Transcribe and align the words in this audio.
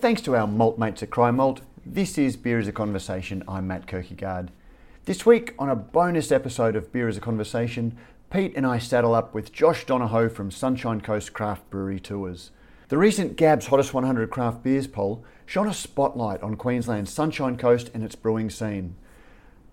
Thanks 0.00 0.22
to 0.22 0.36
our 0.36 0.46
malt 0.46 0.78
mates 0.78 1.02
at 1.02 1.10
Cryer 1.10 1.32
Malt, 1.32 1.62
this 1.84 2.18
is 2.18 2.36
Beer 2.36 2.60
is 2.60 2.68
a 2.68 2.72
Conversation. 2.72 3.42
I'm 3.48 3.66
Matt 3.66 3.88
Kirkegaard. 3.88 4.50
This 5.06 5.26
week, 5.26 5.56
on 5.58 5.68
a 5.68 5.74
bonus 5.74 6.30
episode 6.30 6.76
of 6.76 6.92
Beer 6.92 7.08
is 7.08 7.16
a 7.16 7.20
Conversation, 7.20 7.98
Pete 8.30 8.52
and 8.54 8.64
I 8.64 8.78
saddle 8.78 9.12
up 9.12 9.34
with 9.34 9.52
Josh 9.52 9.86
Donohoe 9.86 10.28
from 10.28 10.52
Sunshine 10.52 11.00
Coast 11.00 11.32
Craft 11.32 11.68
Brewery 11.68 11.98
Tours. 11.98 12.52
The 12.90 12.96
recent 12.96 13.36
GABS 13.36 13.66
Hottest 13.66 13.92
100 13.92 14.30
Craft 14.30 14.62
Beers 14.62 14.86
poll 14.86 15.24
shone 15.46 15.66
a 15.66 15.74
spotlight 15.74 16.44
on 16.44 16.54
Queensland's 16.54 17.12
Sunshine 17.12 17.56
Coast 17.56 17.90
and 17.92 18.04
its 18.04 18.14
brewing 18.14 18.50
scene. 18.50 18.94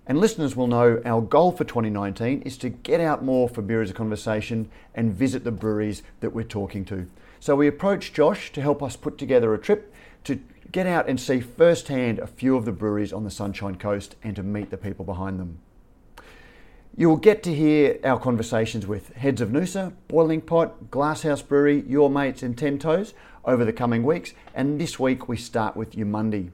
And 0.08 0.18
listeners 0.18 0.56
will 0.56 0.66
know 0.66 1.04
our 1.06 1.22
goal 1.22 1.52
for 1.52 1.66
2019 1.66 2.42
is 2.42 2.58
to 2.58 2.70
get 2.70 3.00
out 3.00 3.24
more 3.24 3.48
for 3.48 3.62
Beer 3.62 3.84
is 3.84 3.92
a 3.92 3.94
Conversation 3.94 4.72
and 4.96 5.14
visit 5.14 5.44
the 5.44 5.52
breweries 5.52 6.02
that 6.22 6.34
we're 6.34 6.44
talking 6.44 6.84
to. 6.86 7.08
So 7.40 7.56
we 7.56 7.68
approached 7.68 8.16
Josh 8.16 8.52
to 8.54 8.62
help 8.62 8.82
us 8.82 8.96
put 8.96 9.20
together 9.20 9.54
a 9.54 9.60
trip 9.60 9.94
to 10.26 10.40
get 10.72 10.86
out 10.86 11.08
and 11.08 11.20
see 11.20 11.40
firsthand 11.40 12.20
a 12.20 12.28
few 12.28 12.56
of 12.56 12.66
the 12.66 12.72
breweries 12.72 13.14
on 13.14 13.24
the 13.24 13.32
Sunshine 13.32 13.76
Coast 13.76 14.16
and 14.24 14.36
to 14.36 14.44
meet 14.44 14.70
the 14.70 14.78
people 14.78 15.06
behind 15.06 15.40
them. 15.40 15.60
You 16.98 17.10
will 17.10 17.18
get 17.18 17.44
to 17.44 17.54
hear 17.54 18.00
our 18.04 18.20
conversations 18.20 18.88
with 18.88 19.14
Heads 19.14 19.42
of 19.42 19.50
Noosa, 19.50 19.94
Boiling 20.08 20.42
Pot, 20.42 20.92
Glasshouse 20.92 21.42
Brewery, 21.42 21.84
Your 21.88 22.10
Mates, 22.10 22.44
and 22.44 22.58
Ten 22.58 22.80
Toes 22.80 23.14
over 23.44 23.66
the 23.66 23.74
coming 23.74 24.04
weeks, 24.04 24.34
and 24.54 24.80
this 24.80 25.00
week 25.00 25.28
we 25.28 25.38
start 25.38 25.76
with 25.76 25.92
Eumundi. 25.92 26.52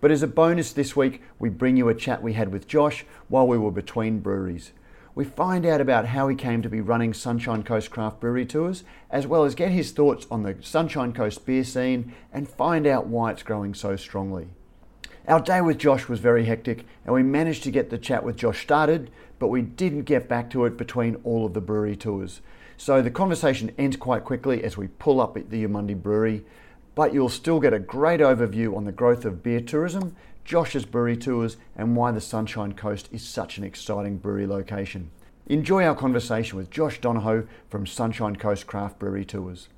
But 0.00 0.10
as 0.10 0.22
a 0.22 0.28
bonus 0.28 0.72
this 0.72 0.94
week, 0.94 1.22
we 1.38 1.48
bring 1.48 1.76
you 1.76 1.88
a 1.88 1.94
chat 1.94 2.22
we 2.22 2.32
had 2.34 2.52
with 2.52 2.68
Josh 2.68 3.04
while 3.28 3.46
we 3.46 3.58
were 3.58 3.70
between 3.70 4.20
breweries 4.20 4.72
we 5.18 5.24
find 5.24 5.66
out 5.66 5.80
about 5.80 6.06
how 6.06 6.28
he 6.28 6.36
came 6.36 6.62
to 6.62 6.68
be 6.68 6.80
running 6.80 7.12
Sunshine 7.12 7.64
Coast 7.64 7.90
Craft 7.90 8.20
Brewery 8.20 8.46
Tours, 8.46 8.84
as 9.10 9.26
well 9.26 9.42
as 9.42 9.56
get 9.56 9.72
his 9.72 9.90
thoughts 9.90 10.28
on 10.30 10.44
the 10.44 10.54
Sunshine 10.60 11.12
Coast 11.12 11.44
beer 11.44 11.64
scene 11.64 12.14
and 12.32 12.48
find 12.48 12.86
out 12.86 13.08
why 13.08 13.32
it's 13.32 13.42
growing 13.42 13.74
so 13.74 13.96
strongly. 13.96 14.46
Our 15.26 15.40
day 15.40 15.60
with 15.60 15.78
Josh 15.78 16.08
was 16.08 16.20
very 16.20 16.44
hectic, 16.44 16.86
and 17.04 17.12
we 17.12 17.24
managed 17.24 17.64
to 17.64 17.72
get 17.72 17.90
the 17.90 17.98
chat 17.98 18.22
with 18.22 18.36
Josh 18.36 18.62
started, 18.62 19.10
but 19.40 19.48
we 19.48 19.60
didn't 19.60 20.02
get 20.02 20.28
back 20.28 20.50
to 20.50 20.64
it 20.66 20.76
between 20.76 21.16
all 21.24 21.44
of 21.44 21.52
the 21.52 21.60
brewery 21.60 21.96
tours. 21.96 22.40
So 22.76 23.02
the 23.02 23.10
conversation 23.10 23.72
ends 23.76 23.96
quite 23.96 24.22
quickly 24.22 24.62
as 24.62 24.76
we 24.76 24.86
pull 24.86 25.20
up 25.20 25.36
at 25.36 25.50
the 25.50 25.64
Eumundi 25.64 26.00
Brewery, 26.00 26.44
but 26.94 27.12
you'll 27.12 27.28
still 27.28 27.58
get 27.58 27.74
a 27.74 27.80
great 27.80 28.20
overview 28.20 28.76
on 28.76 28.84
the 28.84 28.92
growth 28.92 29.24
of 29.24 29.42
beer 29.42 29.60
tourism 29.60 30.14
Josh's 30.48 30.86
brewery 30.86 31.18
tours, 31.18 31.58
and 31.76 31.94
why 31.94 32.10
the 32.10 32.22
Sunshine 32.22 32.72
Coast 32.72 33.10
is 33.12 33.22
such 33.22 33.58
an 33.58 33.64
exciting 33.64 34.16
brewery 34.16 34.46
location. 34.46 35.10
Enjoy 35.50 35.82
our 35.82 35.94
conversation 35.94 36.58
with 36.58 36.70
Josh 36.70 37.00
Donohoe 37.00 37.48
from 37.70 37.86
Sunshine 37.86 38.36
Coast 38.36 38.66
Craft 38.66 38.98
Brewery 38.98 39.24
Tours. 39.24 39.70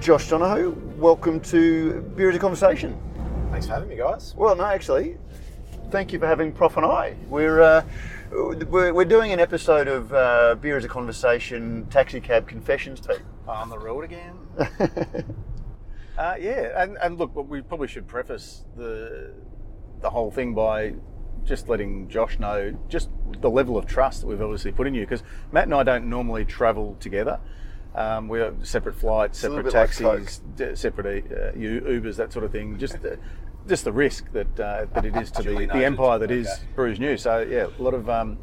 Josh 0.00 0.30
Donohoe, 0.30 0.70
welcome 0.96 1.40
to 1.40 2.00
Beer 2.16 2.30
is 2.30 2.36
a 2.36 2.38
Conversation. 2.38 2.98
Thanks 3.50 3.66
for 3.66 3.74
having 3.74 3.90
me, 3.90 3.96
guys. 3.96 4.34
Well, 4.34 4.56
no, 4.56 4.64
actually, 4.64 5.18
thank 5.90 6.10
you 6.10 6.18
for 6.18 6.26
having 6.26 6.50
Prof 6.52 6.78
and 6.78 6.86
I. 6.86 7.16
We're 7.28 7.60
uh, 7.60 7.84
we're, 8.32 8.94
we're 8.94 9.04
doing 9.04 9.30
an 9.30 9.40
episode 9.40 9.88
of 9.88 10.10
uh, 10.14 10.54
Beer 10.58 10.78
as 10.78 10.86
a 10.86 10.88
Conversation 10.88 11.86
Taxi 11.90 12.18
Cab 12.18 12.48
Confessions 12.48 13.00
tape. 13.00 13.20
On 13.46 13.68
the 13.68 13.78
road 13.78 14.04
again? 14.04 14.34
uh, 16.18 16.34
yeah, 16.40 16.82
and, 16.82 16.96
and 17.02 17.18
look, 17.18 17.34
we 17.48 17.60
probably 17.60 17.88
should 17.88 18.06
preface 18.06 18.64
the, 18.76 19.32
the 20.00 20.10
whole 20.10 20.30
thing 20.30 20.54
by 20.54 20.94
just 21.44 21.68
letting 21.68 22.08
Josh 22.08 22.38
know 22.38 22.74
just 22.88 23.10
the 23.40 23.50
level 23.50 23.76
of 23.76 23.86
trust 23.86 24.22
that 24.22 24.26
we've 24.26 24.40
obviously 24.40 24.72
put 24.72 24.86
in 24.86 24.94
you 24.94 25.02
because 25.02 25.22
Matt 25.52 25.64
and 25.64 25.74
I 25.74 25.82
don't 25.82 26.08
normally 26.08 26.44
travel 26.44 26.96
together. 27.00 27.38
Um, 27.94 28.28
we 28.28 28.40
have 28.40 28.66
separate 28.66 28.96
flights, 28.96 29.38
separate 29.38 29.70
taxis, 29.70 30.40
like 30.58 30.76
separate 30.76 31.26
uh, 31.26 31.52
Ubers, 31.56 32.16
that 32.16 32.32
sort 32.32 32.44
of 32.44 32.50
thing. 32.50 32.78
Just 32.78 32.96
uh, 32.96 33.16
just 33.68 33.84
the 33.84 33.92
risk 33.92 34.32
that 34.32 34.58
uh, 34.58 34.86
that 34.94 35.04
it 35.04 35.14
is 35.16 35.30
to 35.32 35.42
the, 35.42 35.66
the 35.66 35.84
empire 35.84 36.18
that 36.18 36.30
is 36.30 36.48
okay. 36.48 36.62
Brews 36.74 36.98
News. 36.98 37.22
So 37.22 37.40
yeah, 37.40 37.66
a 37.78 37.82
lot 37.82 37.94
of 37.94 38.10
um, 38.10 38.38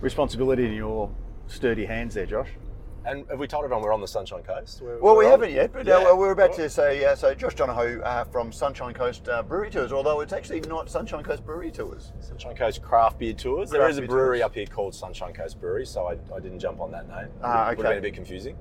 responsibility 0.00 0.66
in 0.66 0.74
your 0.74 1.10
sturdy 1.46 1.86
hands 1.86 2.14
there, 2.14 2.26
Josh. 2.26 2.50
And 3.04 3.24
have 3.30 3.38
we 3.38 3.46
told 3.46 3.64
everyone 3.64 3.82
we're 3.82 3.94
on 3.94 4.00
the 4.00 4.08
Sunshine 4.08 4.42
Coast? 4.42 4.82
We're, 4.82 5.00
well, 5.00 5.14
we're 5.14 5.20
we 5.20 5.24
on. 5.26 5.30
haven't 5.30 5.52
yet, 5.52 5.72
but 5.72 5.88
uh, 5.88 6.00
yeah. 6.00 6.10
uh, 6.10 6.14
we're 6.14 6.32
about 6.32 6.52
to 6.54 6.68
say, 6.68 7.04
uh, 7.04 7.14
so 7.14 7.34
Josh 7.34 7.54
Donohoe 7.54 8.00
uh, 8.02 8.24
from 8.24 8.52
Sunshine 8.52 8.92
Coast 8.92 9.26
uh, 9.28 9.42
Brewery 9.42 9.70
Tours, 9.70 9.90
although 9.90 10.20
it's 10.20 10.34
actually 10.34 10.60
not 10.60 10.90
Sunshine 10.90 11.22
Coast 11.22 11.44
Brewery 11.44 11.70
Tours. 11.70 12.12
Sunshine 12.20 12.54
Coast 12.54 12.82
Craft 12.82 13.18
Beer 13.18 13.32
Tours. 13.32 13.70
Craft 13.70 13.80
there 13.80 13.88
is 13.88 13.96
a 13.96 14.02
brewery 14.02 14.38
tours. 14.38 14.46
up 14.46 14.54
here 14.54 14.66
called 14.66 14.94
Sunshine 14.94 15.32
Coast 15.32 15.58
Brewery, 15.58 15.86
so 15.86 16.06
I, 16.06 16.18
I 16.34 16.40
didn't 16.40 16.58
jump 16.58 16.80
on 16.80 16.90
that 16.92 17.08
name. 17.08 17.28
Ah, 17.42 17.68
okay. 17.68 17.76
Would 17.76 17.86
have 17.86 17.92
been 17.92 17.98
a 17.98 18.02
bit 18.02 18.14
confusing. 18.14 18.56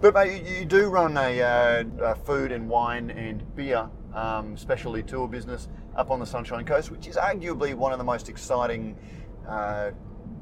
But 0.00 0.14
mate, 0.14 0.42
you, 0.42 0.60
you 0.60 0.64
do 0.66 0.88
run 0.88 1.16
a, 1.16 1.40
uh, 1.40 2.14
food 2.26 2.52
and 2.52 2.68
wine 2.68 3.10
and 3.10 3.42
beer 3.54 3.88
um, 4.14 4.56
specialty 4.56 5.02
tour 5.02 5.26
business 5.26 5.68
up 5.96 6.10
on 6.10 6.20
the 6.20 6.26
Sunshine 6.26 6.66
Coast, 6.66 6.90
which 6.90 7.06
is 7.06 7.16
arguably 7.16 7.74
one 7.74 7.92
of 7.92 7.98
the 7.98 8.04
most 8.04 8.28
exciting 8.28 8.96
uh, 9.48 9.90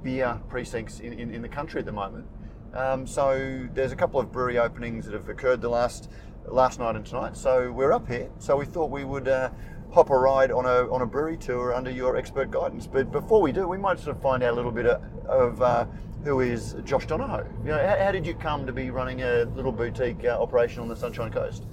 beer 0.03 0.41
precincts 0.49 1.00
in, 1.00 1.12
in, 1.12 1.34
in, 1.34 1.43
the 1.43 1.49
country 1.49 1.81
at 1.81 1.87
the 1.87 1.93
moment. 1.93 2.26
Um, 2.75 3.06
so 3.06 3.69
there's 3.75 3.93
a 3.93 3.97
couple 3.97 4.21
of 4.21 4.31
brewery 4.31 4.59
openings 4.59 5.06
that 5.06 5.15
have 5.15 5.29
occurred 5.29 5.61
the 5.61 5.69
last 5.69 6.11
last 6.47 6.79
night 6.79 6.97
and 6.97 7.05
tonight. 7.05 7.37
So 7.37 7.71
we're 7.73 7.93
up 7.93 8.09
here. 8.09 8.31
So 8.39 8.56
we 8.56 8.67
thought 8.67 8.91
we 8.91 9.05
would 9.05 9.29
uh, 9.29 9.51
hop 9.91 10.11
a 10.11 10.19
ride 10.19 10.51
on 10.51 10.65
a 10.65 10.91
on 10.93 11.03
a 11.03 11.06
brewery 11.06 11.37
tour 11.37 11.75
under 11.75 11.91
your 11.91 12.17
expert 12.17 12.51
guidance. 12.51 12.87
But 12.87 13.11
before 13.11 13.41
we 13.41 13.53
do, 13.53 13.67
we 13.67 13.79
might 13.79 13.99
sort 13.99 14.17
of 14.17 14.23
find 14.23 14.43
out 14.43 14.53
a 14.53 14.56
little 14.56 14.73
bit 14.73 14.87
of, 14.87 15.03
of 15.27 15.62
uh, 15.62 15.87
who 16.25 16.41
is 16.41 16.77
Josh 16.84 17.06
Donohoe. 17.06 17.47
You 17.62 17.71
know, 17.71 17.79
how, 17.79 17.97
how, 18.05 18.12
did 18.12 18.27
you 18.27 18.34
come 18.34 18.67
to 18.67 18.73
be 18.73 18.91
running 18.91 19.23
a 19.23 19.45
little 19.55 19.73
boutique 19.73 20.25
uh, 20.25 20.41
operation 20.41 20.81
on 20.81 20.89
the 20.89 20.97
Sunshine 20.97 21.31
Coast? 21.31 21.67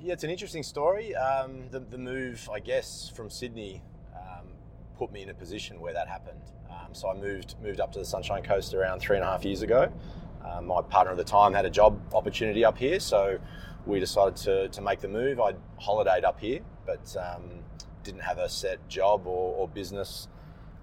Yeah, 0.00 0.14
it's 0.14 0.24
an 0.24 0.30
interesting 0.30 0.62
story. 0.62 1.14
Um, 1.14 1.68
the, 1.70 1.80
the, 1.80 1.98
move, 1.98 2.48
I 2.52 2.58
guess, 2.58 3.12
from 3.14 3.28
Sydney 3.28 3.82
put 5.00 5.10
me 5.10 5.22
in 5.22 5.30
a 5.30 5.34
position 5.34 5.80
where 5.80 5.94
that 5.94 6.06
happened. 6.06 6.42
Um, 6.68 6.92
so 6.92 7.08
I 7.08 7.14
moved 7.14 7.54
moved 7.62 7.80
up 7.80 7.90
to 7.92 7.98
the 7.98 8.04
Sunshine 8.04 8.42
Coast 8.42 8.74
around 8.74 9.00
three 9.00 9.16
and 9.16 9.24
a 9.24 9.28
half 9.28 9.46
years 9.46 9.62
ago. 9.62 9.90
Um, 10.46 10.66
my 10.66 10.82
partner 10.82 11.12
at 11.12 11.16
the 11.16 11.24
time 11.24 11.54
had 11.54 11.64
a 11.64 11.70
job 11.70 11.98
opportunity 12.12 12.66
up 12.66 12.76
here, 12.76 13.00
so 13.00 13.38
we 13.86 13.98
decided 13.98 14.36
to, 14.36 14.68
to 14.68 14.82
make 14.82 15.00
the 15.00 15.08
move. 15.08 15.40
I 15.40 15.54
holidayed 15.82 16.24
up 16.24 16.38
here, 16.38 16.60
but 16.84 17.16
um, 17.16 17.64
didn't 18.04 18.20
have 18.20 18.36
a 18.36 18.48
set 18.48 18.86
job 18.88 19.26
or, 19.26 19.54
or 19.56 19.68
business 19.68 20.28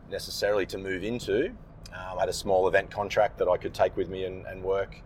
necessarily 0.10 0.66
to 0.66 0.80
move 0.80 1.04
into. 1.04 1.50
Um, 1.94 2.18
I 2.18 2.22
had 2.22 2.30
a 2.30 2.34
small 2.34 2.68
event 2.68 2.90
contract 2.90 3.38
that 3.38 3.48
I 3.48 3.58
could 3.58 3.76
take 3.76 3.96
with 3.96 4.10
me 4.10 4.26
and, 4.26 4.48
and 4.48 4.64
work 4.64 5.04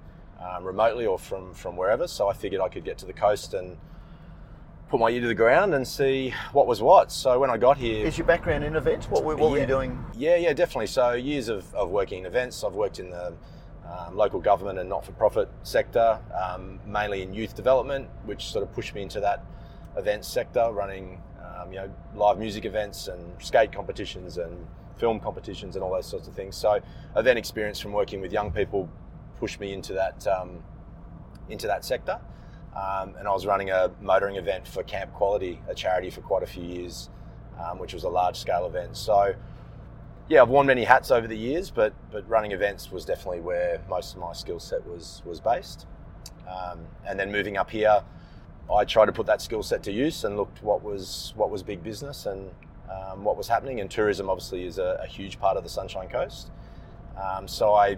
remotely 0.61 1.05
or 1.05 1.19
from, 1.19 1.53
from 1.53 1.75
wherever. 1.75 2.07
So 2.07 2.29
I 2.29 2.33
figured 2.33 2.61
I 2.61 2.69
could 2.69 2.85
get 2.85 2.97
to 2.99 3.05
the 3.05 3.13
coast 3.13 3.53
and 3.53 3.77
put 4.91 4.99
my 4.99 5.09
ear 5.09 5.21
to 5.21 5.27
the 5.27 5.33
ground 5.33 5.73
and 5.73 5.87
see 5.87 6.33
what 6.51 6.67
was 6.67 6.81
what. 6.81 7.11
So 7.11 7.39
when 7.39 7.49
I 7.49 7.57
got 7.57 7.77
here, 7.77 8.05
is 8.05 8.17
your 8.17 8.27
background 8.27 8.65
in 8.65 8.75
events? 8.75 9.07
What, 9.09 9.23
what 9.23 9.37
yeah, 9.39 9.49
were 9.49 9.57
you 9.57 9.65
doing? 9.65 10.05
Yeah, 10.15 10.35
yeah, 10.35 10.51
definitely. 10.51 10.87
So 10.87 11.13
years 11.13 11.47
of, 11.47 11.73
of 11.73 11.89
working 11.89 12.19
in 12.19 12.25
events. 12.25 12.63
I've 12.63 12.73
worked 12.73 12.99
in 12.99 13.09
the 13.09 13.33
um, 13.89 14.17
local 14.17 14.41
government 14.41 14.79
and 14.79 14.89
not-for-profit 14.89 15.49
sector, 15.63 16.19
um, 16.39 16.79
mainly 16.85 17.21
in 17.21 17.33
youth 17.33 17.55
development, 17.55 18.09
which 18.25 18.47
sort 18.47 18.63
of 18.63 18.73
pushed 18.73 18.93
me 18.93 19.01
into 19.01 19.21
that 19.21 19.45
events 19.95 20.27
sector, 20.27 20.69
running 20.73 21.21
um, 21.41 21.71
you 21.71 21.79
know 21.79 21.89
live 22.13 22.37
music 22.37 22.65
events 22.65 23.07
and 23.07 23.41
skate 23.41 23.71
competitions 23.71 24.37
and 24.37 24.67
film 24.97 25.19
competitions 25.21 25.75
and 25.75 25.83
all 25.83 25.91
those 25.93 26.05
sorts 26.05 26.27
of 26.27 26.35
things. 26.35 26.57
So 26.57 26.81
event 27.15 27.39
experience 27.39 27.79
from 27.79 27.93
working 27.93 28.19
with 28.19 28.33
young 28.33 28.51
people 28.51 28.89
pushed 29.39 29.59
me 29.59 29.73
into 29.73 29.93
that 29.93 30.27
um, 30.27 30.61
into 31.49 31.67
that 31.67 31.85
sector. 31.85 32.19
Um, 32.75 33.15
and 33.19 33.27
I 33.27 33.31
was 33.31 33.45
running 33.45 33.69
a 33.69 33.91
motoring 34.01 34.37
event 34.37 34.67
for 34.67 34.81
Camp 34.83 35.13
Quality, 35.13 35.61
a 35.67 35.75
charity 35.75 36.09
for 36.09 36.21
quite 36.21 36.43
a 36.43 36.47
few 36.47 36.63
years, 36.63 37.09
um, 37.59 37.79
which 37.79 37.93
was 37.93 38.03
a 38.03 38.09
large 38.09 38.37
scale 38.37 38.65
event. 38.65 38.95
So, 38.95 39.35
yeah, 40.29 40.41
I've 40.41 40.49
worn 40.49 40.67
many 40.67 40.85
hats 40.85 41.11
over 41.11 41.27
the 41.27 41.37
years, 41.37 41.69
but 41.69 41.93
but 42.11 42.27
running 42.29 42.51
events 42.53 42.91
was 42.91 43.03
definitely 43.03 43.41
where 43.41 43.81
most 43.89 44.13
of 44.13 44.21
my 44.21 44.31
skill 44.33 44.59
set 44.59 44.85
was 44.87 45.21
was 45.25 45.41
based. 45.41 45.85
Um, 46.47 46.79
and 47.05 47.19
then 47.19 47.31
moving 47.31 47.57
up 47.57 47.69
here, 47.69 48.03
I 48.73 48.85
tried 48.85 49.07
to 49.07 49.11
put 49.11 49.25
that 49.27 49.41
skill 49.41 49.63
set 49.63 49.83
to 49.83 49.91
use 49.91 50.23
and 50.23 50.37
looked 50.37 50.63
what 50.63 50.81
was 50.81 51.33
what 51.35 51.49
was 51.49 51.63
big 51.63 51.83
business 51.83 52.25
and 52.25 52.49
um, 52.89 53.25
what 53.25 53.35
was 53.35 53.49
happening. 53.49 53.81
And 53.81 53.91
tourism 53.91 54.29
obviously 54.29 54.65
is 54.65 54.77
a, 54.77 54.99
a 55.03 55.07
huge 55.07 55.39
part 55.39 55.57
of 55.57 55.63
the 55.63 55.69
Sunshine 55.69 56.07
Coast. 56.07 56.51
Um, 57.21 57.47
so 57.49 57.73
I 57.73 57.97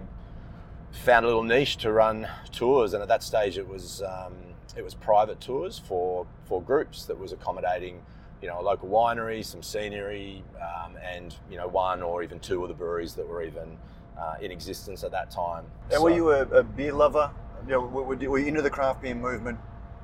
found 0.90 1.24
a 1.24 1.28
little 1.28 1.42
niche 1.44 1.76
to 1.78 1.92
run 1.92 2.28
tours, 2.50 2.94
and 2.94 3.02
at 3.02 3.08
that 3.08 3.22
stage 3.22 3.56
it 3.56 3.68
was 3.68 4.02
um, 4.02 4.34
it 4.76 4.84
was 4.84 4.94
private 4.94 5.40
tours 5.40 5.78
for 5.78 6.26
for 6.44 6.62
groups 6.62 7.04
that 7.04 7.18
was 7.18 7.32
accommodating 7.32 8.02
you 8.44 8.48
know 8.50 8.60
a 8.60 8.62
local 8.62 8.90
winery, 8.90 9.42
some 9.42 9.62
scenery, 9.62 10.44
um, 10.60 10.96
and 11.02 11.34
you 11.50 11.56
know 11.56 11.66
one 11.66 12.02
or 12.02 12.22
even 12.22 12.38
two 12.38 12.62
of 12.62 12.68
the 12.68 12.74
breweries 12.74 13.14
that 13.14 13.26
were 13.26 13.42
even 13.42 13.78
uh, 14.18 14.34
in 14.40 14.50
existence 14.50 15.02
at 15.02 15.10
that 15.12 15.30
time. 15.30 15.64
And 15.84 15.94
so, 15.94 16.02
were 16.02 16.10
you 16.10 16.30
a, 16.30 16.42
a, 16.42 16.62
beer 16.62 16.92
lover? 16.92 17.30
You 17.66 17.72
know, 17.72 17.80
were, 17.80 18.02
were 18.02 18.38
you 18.38 18.46
into 18.46 18.60
the 18.60 18.68
craft 18.68 19.00
beer 19.00 19.14
movement 19.14 19.58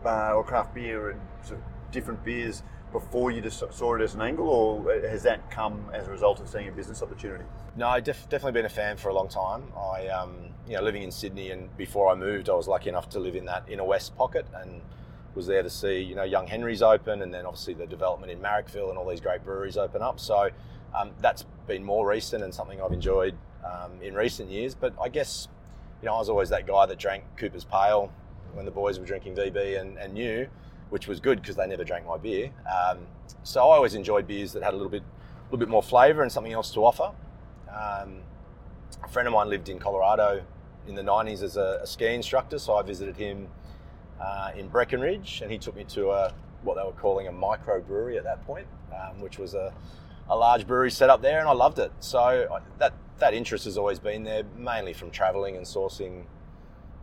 uh, 0.06 0.32
or 0.32 0.42
craft 0.42 0.74
beer 0.74 1.10
and 1.10 1.20
sort 1.42 1.60
of 1.60 1.92
different 1.92 2.24
beers 2.24 2.62
before 2.92 3.30
you 3.30 3.42
just 3.42 3.62
saw 3.72 3.94
it 3.94 4.00
as 4.00 4.14
an 4.14 4.22
angle, 4.22 4.48
or 4.48 5.00
has 5.06 5.22
that 5.22 5.50
come 5.50 5.90
as 5.92 6.08
a 6.08 6.10
result 6.10 6.40
of 6.40 6.48
seeing 6.48 6.68
a 6.68 6.72
business 6.72 7.02
opportunity? 7.02 7.44
No, 7.76 8.00
def- 8.00 8.28
definitely 8.28 8.52
been 8.52 8.64
a 8.64 8.70
fan 8.70 8.96
for 8.96 9.10
a 9.10 9.14
long 9.14 9.28
time. 9.28 9.64
I, 9.76 10.08
um, 10.08 10.49
you 10.70 10.76
know, 10.76 10.82
living 10.82 11.02
in 11.02 11.10
Sydney, 11.10 11.50
and 11.50 11.76
before 11.76 12.08
I 12.08 12.14
moved, 12.14 12.48
I 12.48 12.54
was 12.54 12.68
lucky 12.68 12.88
enough 12.88 13.08
to 13.10 13.18
live 13.18 13.34
in 13.34 13.44
that 13.46 13.64
inner 13.68 13.82
west 13.82 14.16
pocket, 14.16 14.46
and 14.54 14.80
was 15.34 15.48
there 15.48 15.64
to 15.64 15.70
see, 15.70 15.98
you 15.98 16.14
know, 16.14 16.22
Young 16.22 16.46
Henry's 16.46 16.80
open, 16.80 17.22
and 17.22 17.34
then 17.34 17.44
obviously 17.44 17.74
the 17.74 17.88
development 17.88 18.30
in 18.30 18.38
Marrickville 18.38 18.88
and 18.88 18.96
all 18.96 19.08
these 19.08 19.20
great 19.20 19.44
breweries 19.44 19.76
open 19.76 20.00
up. 20.00 20.20
So 20.20 20.50
um, 20.94 21.10
that's 21.20 21.44
been 21.66 21.82
more 21.82 22.06
recent 22.08 22.44
and 22.44 22.54
something 22.54 22.80
I've 22.80 22.92
enjoyed 22.92 23.36
um, 23.64 24.00
in 24.00 24.14
recent 24.14 24.48
years. 24.48 24.76
But 24.76 24.94
I 25.00 25.08
guess, 25.08 25.48
you 26.02 26.06
know, 26.06 26.14
I 26.14 26.18
was 26.18 26.28
always 26.28 26.50
that 26.50 26.68
guy 26.68 26.86
that 26.86 26.98
drank 26.98 27.24
Cooper's 27.36 27.64
Pale 27.64 28.12
when 28.52 28.64
the 28.64 28.70
boys 28.70 29.00
were 29.00 29.06
drinking 29.06 29.34
VB 29.34 29.80
and, 29.80 29.98
and 29.98 30.14
knew, 30.14 30.46
which 30.90 31.08
was 31.08 31.18
good 31.18 31.40
because 31.40 31.56
they 31.56 31.66
never 31.66 31.84
drank 31.84 32.06
my 32.06 32.16
beer. 32.16 32.50
Um, 32.72 32.98
so 33.42 33.60
I 33.60 33.76
always 33.76 33.94
enjoyed 33.94 34.26
beers 34.28 34.52
that 34.52 34.62
had 34.62 34.72
a 34.72 34.76
little 34.76 34.90
bit, 34.90 35.02
a 35.02 35.44
little 35.46 35.58
bit 35.58 35.68
more 35.68 35.82
flavour 35.82 36.22
and 36.22 36.30
something 36.30 36.52
else 36.52 36.72
to 36.74 36.84
offer. 36.84 37.12
Um, 37.68 38.22
a 39.02 39.08
friend 39.08 39.26
of 39.26 39.34
mine 39.34 39.48
lived 39.48 39.68
in 39.68 39.78
Colorado 39.78 40.44
in 40.86 40.94
the 40.94 41.02
90s 41.02 41.42
as 41.42 41.56
a, 41.56 41.80
a 41.82 41.86
ski 41.86 42.14
instructor, 42.14 42.58
so 42.58 42.74
I 42.74 42.82
visited 42.82 43.16
him 43.16 43.48
uh, 44.20 44.52
in 44.56 44.68
Breckenridge, 44.68 45.40
and 45.42 45.50
he 45.50 45.58
took 45.58 45.76
me 45.76 45.84
to 45.84 46.10
a 46.10 46.34
what 46.62 46.76
they 46.76 46.82
were 46.82 46.92
calling 46.92 47.26
a 47.26 47.32
micro 47.32 47.80
brewery 47.80 48.18
at 48.18 48.24
that 48.24 48.44
point, 48.46 48.66
um, 48.92 49.20
which 49.20 49.38
was 49.38 49.54
a, 49.54 49.72
a 50.28 50.36
large 50.36 50.66
brewery 50.66 50.90
set 50.90 51.08
up 51.08 51.22
there, 51.22 51.40
and 51.40 51.48
I 51.48 51.52
loved 51.52 51.78
it. 51.78 51.90
So 52.00 52.60
that 52.78 52.92
that 53.18 53.34
interest 53.34 53.64
has 53.64 53.78
always 53.78 53.98
been 53.98 54.24
there, 54.24 54.42
mainly 54.56 54.92
from 54.92 55.10
travelling 55.10 55.56
and 55.56 55.64
sourcing, 55.64 56.24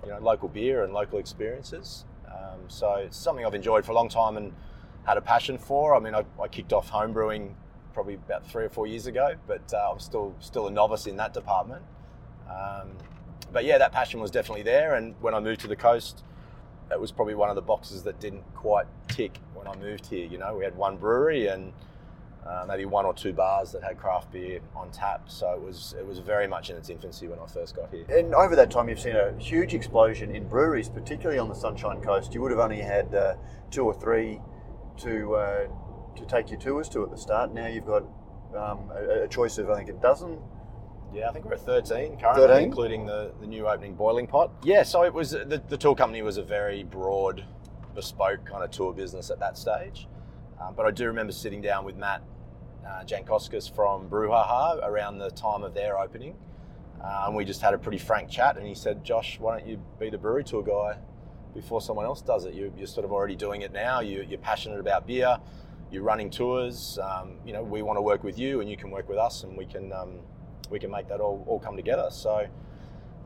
you 0.04 0.10
know, 0.10 0.20
local 0.20 0.50
beer 0.50 0.84
and 0.84 0.94
local 0.94 1.20
experiences. 1.20 2.06
Um, 2.28 2.62
so 2.68 2.96
it's 2.96 3.18
something 3.18 3.46
I've 3.46 3.56
enjoyed 3.56 3.86
for 3.86 3.92
a 3.94 3.96
long 3.96 4.10
time 4.10 4.38
and 4.38 4.54
had 5.06 5.18
a 5.18 5.22
passion 5.22 5.58
for. 5.58 5.96
I 5.96 6.00
mean, 6.00 6.14
I, 6.14 6.26
I 6.42 6.48
kicked 6.48 6.74
off 6.74 6.92
homebrewing 6.92 7.54
probably 7.94 8.16
about 8.16 8.46
three 8.46 8.66
or 8.66 8.70
four 8.70 8.86
years 8.86 9.08
ago, 9.08 9.36
but 9.48 9.74
uh, 9.74 9.92
I'm 9.92 10.00
still 10.00 10.36
still 10.40 10.68
a 10.68 10.72
novice 10.72 11.08
in 11.08 11.18
that 11.18 11.34
department. 11.34 11.84
Um, 12.50 12.92
but 13.52 13.66
yeah, 13.66 13.78
that 13.78 13.92
passion 13.92 14.20
was 14.20 14.32
definitely 14.32 14.64
there. 14.64 14.96
And 14.96 15.16
when 15.22 15.34
I 15.34 15.40
moved 15.40 15.62
to 15.62 15.68
the 15.68 15.76
coast, 15.76 16.24
it 16.92 17.00
was 17.00 17.12
probably 17.12 17.36
one 17.36 17.50
of 17.50 17.56
the 17.56 17.62
boxes 17.62 18.04
that 18.04 18.20
didn't 18.20 18.44
quite 18.56 18.88
tick 19.08 19.40
when 19.54 19.68
I 19.68 19.76
moved 19.76 20.08
here. 20.08 20.26
You 20.26 20.38
know, 20.38 20.56
we 20.56 20.64
had 20.64 20.76
one 20.76 20.98
brewery 20.98 21.48
and 21.48 21.74
uh, 22.46 22.66
maybe 22.68 22.86
one 22.86 23.06
or 23.06 23.14
two 23.14 23.34
bars 23.34 23.74
that 23.74 23.84
had 23.84 23.98
craft 23.98 24.32
beer 24.32 24.60
on 24.76 24.90
tap. 24.92 25.30
So 25.30 25.52
it 25.54 25.62
was 25.62 25.96
it 25.98 26.06
was 26.06 26.20
very 26.20 26.48
much 26.48 26.70
in 26.70 26.78
its 26.78 26.90
infancy 26.90 27.28
when 27.28 27.40
I 27.40 27.46
first 27.46 27.76
got 27.76 27.90
here. 27.92 28.06
And 28.10 28.34
over 28.34 28.56
that 28.56 28.72
time, 28.72 28.88
you've 28.90 29.00
seen 29.00 29.16
a 29.16 29.38
huge 29.38 29.74
explosion 29.74 30.34
in 30.34 30.48
breweries, 30.48 30.88
particularly 30.88 31.40
on 31.40 31.50
the 31.50 31.56
Sunshine 31.56 32.02
Coast. 32.02 32.34
You 32.34 32.42
would 32.42 32.52
have 32.52 32.60
only 32.60 32.80
had 32.82 33.14
uh, 33.14 33.36
two 33.70 33.84
or 33.84 33.94
three 33.94 34.40
to 35.00 35.36
uh, 35.36 35.68
to 36.16 36.26
take 36.26 36.50
your 36.50 36.60
tours 36.60 36.88
to 36.90 37.04
at 37.04 37.12
the 37.12 37.18
start. 37.18 37.54
Now 37.54 37.68
you've 37.68 37.86
got 37.86 38.04
um, 38.56 38.92
a, 38.96 39.24
a, 39.24 39.28
choice 39.28 39.58
of 39.58 39.70
I 39.70 39.76
think 39.76 39.90
a 39.90 39.94
dozen. 39.94 40.40
Yeah, 41.14 41.30
I 41.30 41.34
think 41.34 41.46
we're 41.46 41.54
at 41.54 41.62
13 41.62 42.18
currently, 42.20 42.48
13? 42.48 42.64
including 42.64 43.06
the, 43.06 43.32
the 43.40 43.48
new 43.48 43.68
opening 43.68 43.96
boiling 43.96 44.28
pot. 44.28 44.52
Yeah, 44.64 44.84
so 44.84 45.04
it 45.04 45.14
was 45.14 45.32
the, 45.32 45.62
the 45.68 45.78
tour 45.78 45.96
company 45.96 46.22
was 46.22 46.38
a 46.38 46.44
very 46.44 46.84
broad, 46.84 47.44
bespoke 47.96 48.46
kind 48.46 48.64
of 48.64 48.72
tour 48.72 48.94
business 48.94 49.30
at 49.30 49.40
that 49.40 49.58
stage. 49.58 50.08
Um, 50.62 50.74
but 50.76 50.86
I 50.86 50.92
do 50.92 51.06
remember 51.06 51.34
sitting 51.34 51.62
down 51.62 51.86
with 51.86 51.98
Matt 51.98 52.24
uh, 52.86 53.04
Jankoskis 53.04 53.74
from 53.74 54.10
Brouhaha 54.10 54.80
around 54.88 55.18
the 55.18 55.30
time 55.32 55.64
of 55.64 55.74
their 55.74 55.98
opening. 55.98 56.36
Uh, 57.04 57.26
and 57.28 57.36
we 57.36 57.46
just 57.46 57.62
had 57.62 57.74
a 57.74 57.78
pretty 57.78 57.98
frank 57.98 58.30
chat. 58.30 58.58
And 58.58 58.66
he 58.66 58.74
said, 58.74 59.04
Josh, 59.04 59.40
why 59.40 59.58
don't 59.58 59.68
you 59.68 59.80
be 60.00 60.10
the 60.10 60.18
brewery 60.18 60.44
tour 60.44 60.64
guy 60.64 60.98
before 61.54 61.82
someone 61.82 62.06
else 62.06 62.22
does 62.22 62.46
it? 62.46 62.54
You, 62.54 62.74
are 62.82 62.86
sort 62.86 63.06
of 63.06 63.12
already 63.12 63.36
doing 63.36 63.62
it 63.62 63.72
now. 63.72 64.00
You, 64.00 64.26
are 64.32 64.38
passionate 64.38 64.80
about 64.80 65.06
beer. 65.06 65.38
You're 65.92 66.04
running 66.04 66.30
tours. 66.30 66.98
Um, 67.02 67.38
you 67.46 67.54
know, 67.54 67.64
we 67.64 67.82
want 67.82 67.98
to 67.98 68.02
work 68.02 68.24
with 68.24 68.38
you, 68.38 68.62
and 68.62 68.70
you 68.70 68.78
can 68.78 68.90
work 68.90 69.08
with 69.08 69.18
us, 69.18 69.44
and 69.44 69.58
we 69.58 69.66
can 69.66 69.94
um, 69.94 70.20
we 70.70 70.80
can 70.80 70.92
make 70.92 71.08
that 71.08 71.20
all, 71.20 71.44
all 71.48 71.60
come 71.60 71.76
together. 71.76 72.08
So, 72.12 72.48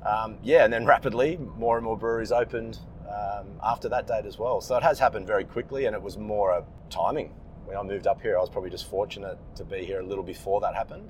um, 0.05 0.37
yeah, 0.43 0.63
and 0.63 0.73
then 0.73 0.85
rapidly, 0.95 1.37
more 1.57 1.77
and 1.77 1.85
more 1.85 1.97
breweries 1.97 2.31
opened 2.31 2.79
um, 3.07 3.47
after 3.63 3.89
that 3.89 4.07
date 4.07 4.25
as 4.25 4.37
well. 4.37 4.61
So 4.61 4.75
it 4.77 4.83
has 4.83 4.99
happened 4.99 5.27
very 5.27 5.43
quickly, 5.43 5.85
and 5.85 5.95
it 5.95 6.01
was 6.01 6.17
more 6.17 6.51
a 6.51 6.63
timing 6.89 7.33
when 7.71 7.79
I 7.79 7.83
moved 7.83 8.05
up 8.05 8.21
here, 8.21 8.37
I 8.37 8.41
was 8.41 8.49
probably 8.49 8.69
just 8.69 8.89
fortunate 8.89 9.37
to 9.55 9.63
be 9.63 9.85
here 9.85 10.01
a 10.01 10.05
little 10.05 10.25
before 10.25 10.59
that 10.59 10.75
happened 10.75 11.09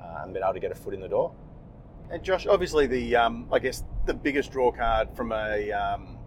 uh, 0.00 0.20
and 0.22 0.32
been 0.32 0.44
able 0.44 0.54
to 0.54 0.60
get 0.60 0.70
a 0.70 0.74
foot 0.74 0.94
in 0.94 1.00
the 1.00 1.08
door. 1.08 1.34
And 2.10 2.22
Josh, 2.22 2.46
obviously, 2.46 2.86
the 2.86 3.16
um, 3.16 3.48
I 3.50 3.58
guess 3.58 3.82
the 4.06 4.14
biggest 4.14 4.52
draw 4.52 4.70
card 4.70 5.08
from 5.16 5.32
a, 5.32 5.72
um, 5.72 6.18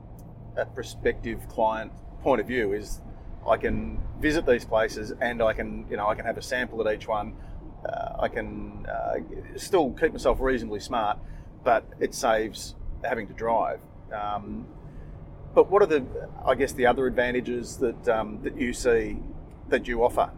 a 0.57 0.65
prospective 0.65 1.47
client 1.47 1.93
point 2.21 2.41
of 2.41 2.47
view 2.47 2.73
is 2.73 2.99
I 3.47 3.55
can 3.55 4.01
visit 4.19 4.45
these 4.45 4.65
places 4.65 5.13
and 5.21 5.41
I 5.41 5.53
can 5.53 5.85
you 5.89 5.95
know 5.95 6.07
I 6.07 6.15
can 6.15 6.25
have 6.25 6.37
a 6.37 6.41
sample 6.41 6.85
at 6.85 6.93
each 6.93 7.07
one. 7.07 7.35
Uh, 7.87 8.15
I 8.19 8.27
can 8.27 8.85
uh, 8.85 9.15
still 9.57 9.91
keep 9.91 10.11
myself 10.11 10.39
reasonably 10.39 10.79
smart, 10.79 11.17
but 11.63 11.85
it 11.99 12.13
saves 12.13 12.75
having 13.03 13.27
to 13.27 13.33
drive. 13.33 13.79
Um, 14.11 14.67
but 15.53 15.69
what 15.69 15.81
are 15.81 15.87
the, 15.87 16.05
I 16.45 16.55
guess, 16.55 16.73
the 16.73 16.85
other 16.85 17.07
advantages 17.07 17.77
that 17.77 18.07
um, 18.09 18.39
that 18.43 18.57
you 18.57 18.73
see 18.73 19.17
that 19.69 19.87
you 19.87 20.03
offer 20.03 20.31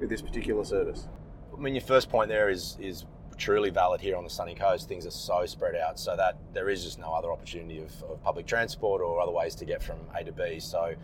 with 0.00 0.08
this 0.08 0.22
particular 0.22 0.64
service? 0.64 1.08
I 1.56 1.60
mean, 1.60 1.74
your 1.74 1.82
first 1.82 2.08
point 2.10 2.28
there 2.28 2.48
is 2.48 2.76
is 2.80 3.04
truly 3.36 3.70
valid 3.70 4.00
here 4.00 4.16
on 4.16 4.24
the 4.24 4.30
sunny 4.30 4.54
coast. 4.54 4.88
Things 4.88 5.06
are 5.06 5.10
so 5.10 5.44
spread 5.46 5.74
out, 5.74 5.98
so 5.98 6.16
that 6.16 6.38
there 6.52 6.68
is 6.68 6.84
just 6.84 6.98
no 6.98 7.12
other 7.12 7.30
opportunity 7.30 7.82
of, 7.82 8.02
of 8.04 8.22
public 8.22 8.46
transport 8.46 9.02
or 9.02 9.20
other 9.20 9.32
ways 9.32 9.54
to 9.56 9.64
get 9.64 9.82
from 9.82 9.98
A 10.18 10.24
to 10.24 10.32
B. 10.32 10.60
So 10.60 10.94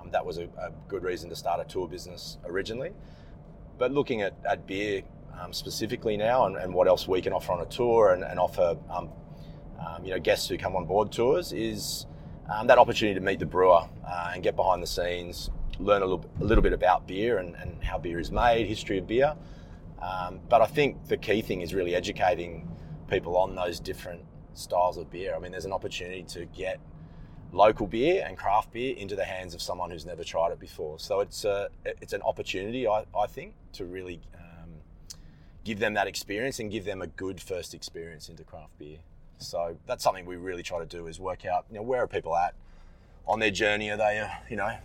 um, 0.00 0.10
that 0.10 0.24
was 0.24 0.38
a, 0.38 0.44
a, 0.58 0.72
good 0.88 1.02
reason 1.02 1.28
to 1.30 1.36
start 1.36 1.60
a 1.60 1.64
tour 1.64 1.86
business 1.86 2.38
originally. 2.46 2.92
But 3.78 3.92
looking 3.92 4.22
at, 4.22 4.34
at 4.48 4.66
beer 4.66 5.02
um, 5.40 5.52
specifically 5.52 6.16
now 6.16 6.46
and, 6.46 6.56
and, 6.56 6.72
what 6.72 6.86
else 6.86 7.08
we 7.08 7.20
can 7.20 7.32
offer 7.32 7.52
on 7.52 7.60
a 7.60 7.66
tour 7.66 8.12
and, 8.12 8.22
and 8.22 8.38
offer, 8.38 8.76
um, 8.90 9.10
um, 9.78 10.04
you 10.04 10.10
know, 10.10 10.18
guests 10.18 10.48
who 10.48 10.56
come 10.56 10.76
on 10.76 10.84
board 10.84 11.12
tours 11.12 11.52
is 11.52 12.06
um, 12.52 12.66
that 12.66 12.78
opportunity 12.78 13.18
to 13.18 13.24
meet 13.24 13.38
the 13.38 13.46
brewer 13.46 13.88
uh, 14.06 14.30
and 14.34 14.42
get 14.42 14.56
behind 14.56 14.82
the 14.82 14.86
scenes, 14.86 15.50
learn 15.78 16.02
a 16.02 16.06
little, 16.06 16.24
a 16.40 16.44
little 16.44 16.62
bit 16.62 16.72
about 16.72 17.06
beer 17.06 17.38
and, 17.38 17.54
and, 17.56 17.82
how 17.82 17.98
beer 17.98 18.18
is 18.18 18.30
made, 18.30 18.66
history 18.66 18.98
of 18.98 19.06
beer. 19.06 19.34
Um, 20.00 20.40
but 20.48 20.60
I 20.60 20.66
think 20.66 21.08
the 21.08 21.16
key 21.16 21.42
thing 21.42 21.62
is 21.62 21.74
really 21.74 21.94
educating 21.94 22.68
people 23.08 23.36
on 23.36 23.54
those 23.54 23.80
different 23.80 24.22
styles 24.54 24.96
of 24.96 25.10
beer. 25.10 25.34
I 25.34 25.38
mean, 25.38 25.52
there's 25.52 25.64
an 25.64 25.72
opportunity 25.72 26.22
to 26.24 26.44
get 26.46 26.80
local 27.52 27.86
beer 27.86 28.24
and 28.26 28.36
craft 28.36 28.72
beer 28.72 28.94
into 28.96 29.16
the 29.16 29.24
hands 29.24 29.54
of 29.54 29.62
someone 29.62 29.90
who's 29.90 30.04
never 30.04 30.24
tried 30.24 30.52
it 30.52 30.58
before. 30.58 30.98
So 30.98 31.20
it's 31.20 31.44
a, 31.44 31.68
it's 31.84 32.12
an 32.12 32.22
opportunity, 32.22 32.86
I, 32.86 33.04
I 33.18 33.26
think, 33.26 33.54
to 33.74 33.84
really 33.84 34.20
um, 34.34 34.43
give 35.64 35.78
them 35.78 35.94
that 35.94 36.06
experience 36.06 36.58
and 36.60 36.70
give 36.70 36.84
them 36.84 37.02
a 37.02 37.06
good 37.06 37.40
first 37.40 37.74
experience 37.74 38.28
into 38.28 38.44
craft 38.44 38.78
beer. 38.78 38.98
So 39.38 39.76
that's 39.86 40.04
something 40.04 40.26
we 40.26 40.36
really 40.36 40.62
try 40.62 40.78
to 40.78 40.86
do 40.86 41.06
is 41.06 41.18
work 41.18 41.44
out, 41.44 41.64
you 41.70 41.76
know, 41.76 41.82
where 41.82 42.02
are 42.02 42.06
people 42.06 42.36
at 42.36 42.54
on 43.26 43.40
their 43.40 43.50
journey? 43.50 43.90
Are 43.90 43.96
they, 43.96 44.20
uh, 44.20 44.28
you 44.48 44.56
know, 44.56 44.76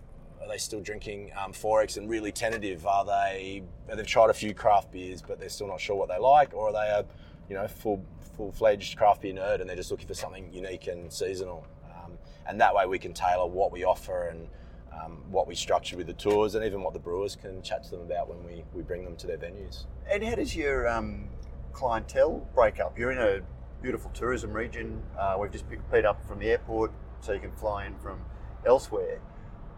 are 0.42 0.48
they 0.48 0.58
still 0.58 0.82
drinking 0.82 1.32
um, 1.38 1.52
XXXX 1.52 1.98
and 1.98 2.10
really 2.10 2.32
tentative? 2.32 2.86
Are 2.88 3.06
they? 3.06 3.64
They've 3.94 4.08
tried 4.08 4.30
a 4.30 4.34
few 4.34 4.54
craft 4.54 4.92
beers, 4.92 5.22
but 5.22 5.40
they're 5.40 5.50
still 5.50 5.68
not 5.68 5.82
sure 5.82 5.96
what 5.96 6.08
they 6.08 6.18
like, 6.18 6.54
or 6.54 6.70
are 6.70 6.74
they 6.74 6.90
a, 6.90 7.06
you 7.50 7.56
know, 7.56 7.68
full 7.68 8.04
full 8.38 8.52
fledged 8.54 8.98
craft 8.98 9.22
beer 9.22 9.34
nerd 9.34 9.60
and 9.60 9.70
they're 9.70 9.76
just 9.76 9.92
looking 9.92 10.08
for 10.08 10.14
something 10.14 10.52
unique 10.54 10.88
and 10.88 11.12
seasonal? 11.12 11.68
Um, 11.94 12.14
and 12.48 12.60
that 12.62 12.74
way 12.74 12.86
we 12.86 12.98
can 12.98 13.14
tailor 13.14 13.48
what 13.48 13.72
we 13.72 13.84
offer 13.84 14.28
and 14.30 14.48
um, 14.94 15.24
what 15.30 15.48
we 15.48 15.56
structure 15.56 15.98
with 15.98 16.08
the 16.08 16.14
tours, 16.14 16.56
and 16.56 16.66
even 16.66 16.82
what 16.82 16.94
the 16.94 17.00
brewers 17.00 17.36
can 17.36 17.62
chat 17.62 17.84
to 17.86 17.92
them 17.92 18.02
about 18.02 18.30
when 18.30 18.44
we, 18.44 18.64
we 18.74 18.82
bring 18.82 19.04
them 19.04 19.16
to 19.18 19.28
their 19.28 19.38
venues. 19.38 19.86
And 20.12 20.24
how 20.24 20.36
does 20.36 20.56
your 20.56 20.88
um, 20.88 21.30
clientele 21.74 22.48
break 22.54 22.80
up? 22.80 22.98
You're 22.98 23.12
in 23.12 23.18
a 23.18 23.42
beautiful 23.82 24.12
tourism 24.12 24.52
region. 24.52 25.02
Uh, 25.18 25.38
we've 25.40 25.52
just 25.52 25.70
picked 25.70 25.92
Pete 25.92 26.06
up 26.06 26.26
from 26.28 26.40
the 26.40 26.48
airport, 26.48 26.92
so 27.22 27.34
you 27.34 27.40
can 27.40 27.52
fly 27.52 27.86
in 27.86 27.96
from 28.00 28.20
elsewhere. 28.66 29.22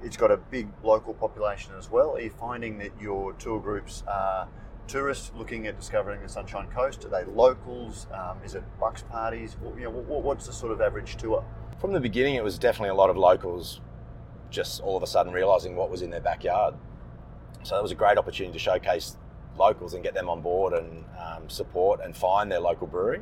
It's 0.04 0.18
got 0.18 0.32
a 0.32 0.38
big 0.38 0.68
local 0.84 1.14
population 1.14 1.74
as 1.78 1.92
well. 1.92 2.16
Are 2.16 2.22
you 2.22 2.32
finding 2.32 2.80
that 2.80 2.92
your 3.00 3.34
tour 3.34 3.60
groups 3.60 4.04
are 4.08 4.48
tourists 4.88 5.32
looking 5.36 5.68
at 5.68 5.78
discovering 5.78 6.22
the 6.22 6.30
Sunshine 6.30 6.68
Coast? 6.68 7.06
Are 7.06 7.10
they 7.10 7.24
locals? 7.24 8.08
Um, 8.12 8.38
is 8.44 8.56
it 8.56 8.64
bucks 8.80 9.04
parties? 9.04 9.56
You 9.78 9.84
know, 9.84 9.92
what's 9.92 10.48
the 10.48 10.54
sort 10.54 10.72
of 10.72 10.82
average 10.82 11.18
tour? 11.18 11.46
From 11.80 11.94
the 11.94 12.00
beginning, 12.00 12.36
it 12.36 12.44
was 12.44 12.58
definitely 12.58 12.90
a 12.90 12.96
lot 12.96 13.10
of 13.10 13.18
locals 13.18 13.80
just 14.52 14.82
all 14.82 14.96
of 14.96 15.04
a 15.04 15.08
sudden 15.08 15.34
realizing 15.34 15.76
what 15.76 15.90
was 15.90 16.02
in 16.02 16.12
their 16.12 16.22
backyard. 16.22 16.76
So 17.64 17.76
that 17.76 17.82
was 17.82 17.92
a 17.92 17.96
great 17.96 18.18
opportunity 18.18 18.54
to 18.54 18.60
showcase 18.60 19.18
locals 19.58 19.94
and 19.94 20.04
get 20.04 20.14
them 20.14 20.30
on 20.30 20.42
board 20.42 20.74
and 20.74 21.06
um, 21.20 21.50
support 21.50 22.02
and 22.04 22.16
find 22.16 22.52
their 22.52 22.60
local 22.60 22.88
brewery. 22.88 23.22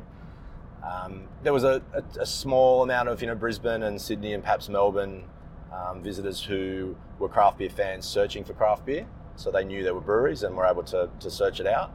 Um, 0.82 1.28
there 1.42 1.52
was 1.52 1.64
a, 1.64 1.82
a, 1.92 2.20
a, 2.20 2.26
small 2.26 2.82
amount 2.82 3.08
of 3.10 3.20
you 3.20 3.26
know 3.26 3.34
Brisbane 3.34 3.82
and 3.82 4.00
Sydney 4.00 4.32
and 4.32 4.42
perhaps 4.42 4.68
Melbourne 4.68 5.24
um, 5.72 6.02
visitors 6.02 6.42
who 6.42 6.96
were 7.18 7.28
craft 7.28 7.58
beer 7.58 7.68
fans 7.68 8.06
searching 8.06 8.44
for 8.44 8.54
craft 8.54 8.86
beer, 8.86 9.06
so 9.36 9.50
they 9.50 9.62
knew 9.62 9.82
there 9.82 9.94
were 9.94 10.00
breweries 10.00 10.42
and 10.42 10.56
were 10.56 10.66
able 10.66 10.82
to, 10.84 11.10
to 11.20 11.30
search 11.30 11.60
it 11.60 11.66
out. 11.66 11.92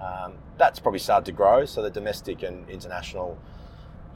Um, 0.00 0.34
that's 0.58 0.78
probably 0.78 0.98
started 0.98 1.24
to 1.26 1.32
grow, 1.32 1.64
so 1.64 1.82
the 1.82 1.90
domestic 1.90 2.42
and 2.42 2.68
international 2.68 3.38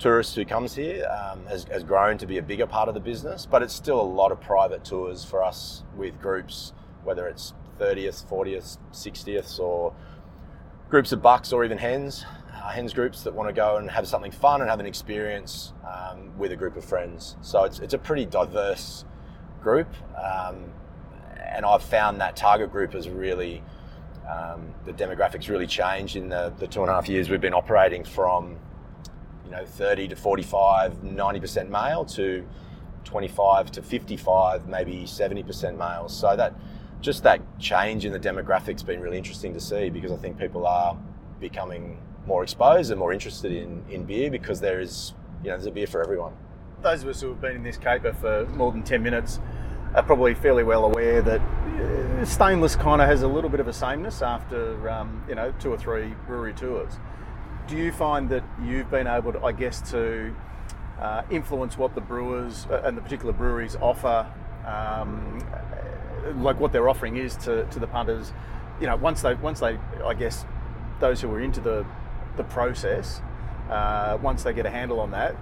tourists 0.05 0.35
who 0.35 0.45
comes 0.45 0.75
here 0.75 1.07
um, 1.07 1.47
has, 1.47 1.65
has, 1.73 1.83
grown 1.83 2.19
to 2.19 2.27
be 2.27 2.37
a 2.37 2.43
bigger 2.43 2.67
part 2.67 2.89
of 2.89 2.95
the 2.95 3.01
business, 3.01 3.47
but 3.47 3.63
it's 3.63 3.73
still 3.73 3.99
a 3.99 4.03
lot 4.03 4.31
of 4.31 4.39
private 4.39 4.85
tours 4.85 5.25
for 5.25 5.43
us 5.43 5.83
with 5.97 6.21
groups 6.21 6.75
whether 7.05 7.27
it's 7.27 7.55
30th, 7.81 8.29
40th, 8.29 8.77
60th, 8.93 9.59
or 9.59 9.95
groups 10.91 11.13
of 11.13 11.23
bucks 11.23 11.55
or 11.55 11.65
even 11.65 11.79
hens, 11.79 12.27
uh, 12.53 12.69
hens 12.69 12.93
groups 12.93 13.23
that 13.23 13.33
want 13.33 13.49
to 13.49 13.55
go 13.55 13.79
and 13.79 13.91
have 13.91 14.07
something 14.07 14.31
fun 14.31 14.61
and 14.61 14.69
have 14.69 14.79
an 14.79 14.85
experience 14.85 15.73
um, 15.91 16.37
with 16.37 16.53
a 16.53 16.57
group 16.57 16.77
of 16.77 16.85
friends. 16.85 17.39
So 17.41 17.65
it's, 17.65 17.79
it's 17.79 17.95
a 17.95 17.99
pretty 17.99 18.27
diverse 18.27 19.07
group. 19.63 19.89
Um, 20.23 20.67
and 21.39 21.65
I've 21.65 21.83
found 21.83 22.21
that 22.21 22.37
target 22.37 22.71
group 22.71 22.93
has 22.93 23.09
really, 23.09 23.63
um, 24.31 24.75
the 24.85 24.93
demographics 24.93 25.49
really 25.49 25.67
changed 25.67 26.17
in 26.17 26.29
the, 26.29 26.53
the 26.59 26.67
two 26.67 26.83
and 26.83 26.91
a 26.91 26.93
half 26.93 27.09
years 27.09 27.31
we've 27.31 27.41
been 27.41 27.55
operating 27.55 28.05
from, 28.05 28.59
you 29.45 29.51
know, 29.51 29.65
30 29.65 30.09
to 30.09 30.17
45, 30.17 31.03
90% 31.03 31.69
male 31.69 32.05
to 32.07 32.47
25 33.05 33.71
to 33.73 33.83
55, 33.83 34.69
maybe 34.69 35.05
70% 35.05 35.79
males. 35.79 36.17
So 36.17 36.37
that 36.37 36.55
just 37.01 37.23
that 37.25 37.41
change 37.59 38.07
in 38.07 38.13
the 38.13 38.19
demographics 38.19 38.85
been 38.85 39.01
really 39.01 39.19
interesting 39.19 39.53
to 39.53 39.61
see 39.61 39.91
because 39.91 40.11
I 40.11 40.17
think 40.17 40.39
people 40.39 40.67
are 40.67 40.97
becoming 41.39 42.01
more 42.27 42.43
exposed 42.43 42.91
and 42.91 42.99
more 42.99 43.13
interested 43.13 43.53
in, 43.53 43.85
in 43.91 44.05
beer 44.05 44.31
because 44.31 44.61
there 44.61 44.81
is, 44.81 45.13
you 45.43 45.51
know, 45.51 45.57
there's 45.57 45.67
a 45.67 45.71
beer 45.71 45.87
for 45.87 46.03
everyone. 46.03 46.33
Those 46.83 47.03
of 47.03 47.09
us 47.11 47.21
who 47.21 47.29
have 47.29 47.41
been 47.41 47.57
in 47.57 47.63
this 47.63 47.77
caper 47.77 48.15
for 48.15 48.47
more 48.55 48.73
than 48.73 48.83
10 48.83 49.03
minutes 49.03 49.39
are 49.95 50.03
probably 50.03 50.35
fairly 50.35 50.65
well 50.65 50.87
aware 50.87 51.21
that 51.23 51.41
uh, 51.41 52.25
stainless 52.25 52.75
kind 52.75 53.03
of 53.03 53.09
has 53.09 53.23
a 53.23 53.29
little 53.29 53.51
bit 53.51 53.61
of 53.61 53.69
a 53.69 53.73
sameness 53.73 54.23
after, 54.23 54.89
um, 54.89 55.23
you 55.29 55.35
know, 55.35 55.53
two 55.61 55.71
or 55.71 55.79
three 55.79 56.15
brewery 56.27 56.55
tours. 56.55 56.95
Do 57.67 57.77
you 57.77 57.93
find 57.93 58.29
that 58.29 58.45
you've 58.63 58.91
been 58.91 59.07
able 59.07 59.33
to, 59.33 59.43
I 59.43 59.53
guess, 59.53 59.81
to 59.91 60.35
uh, 61.01 61.23
influence 61.31 61.79
what 61.79 61.95
the 61.95 62.01
brewers 62.01 62.67
uh, 62.71 62.83
and 62.85 62.97
the 62.97 63.01
particular 63.01 63.33
breweries 63.33 63.77
offer, 63.77 64.27
um, 64.67 65.43
like 66.43 66.61
what 66.61 66.73
their 66.73 66.89
offering 66.89 67.17
is 67.17 67.37
to, 67.37 67.65
to 67.65 67.79
the 67.79 67.87
punters. 67.87 68.33
You 68.81 68.87
know, 68.87 68.97
once 68.97 69.23
they 69.23 69.35
once 69.35 69.61
they, 69.61 69.79
I 70.05 70.15
guess, 70.15 70.45
those 71.01 71.21
who 71.21 71.31
are 71.31 71.41
into 71.41 71.61
the 71.61 71.87
the 72.37 72.45
process, 72.45 73.23
uh, 73.71 74.19
once 74.21 74.43
they 74.43 74.53
get 74.53 74.67
a 74.67 74.71
handle 74.71 75.01
on 75.01 75.13
that, 75.13 75.37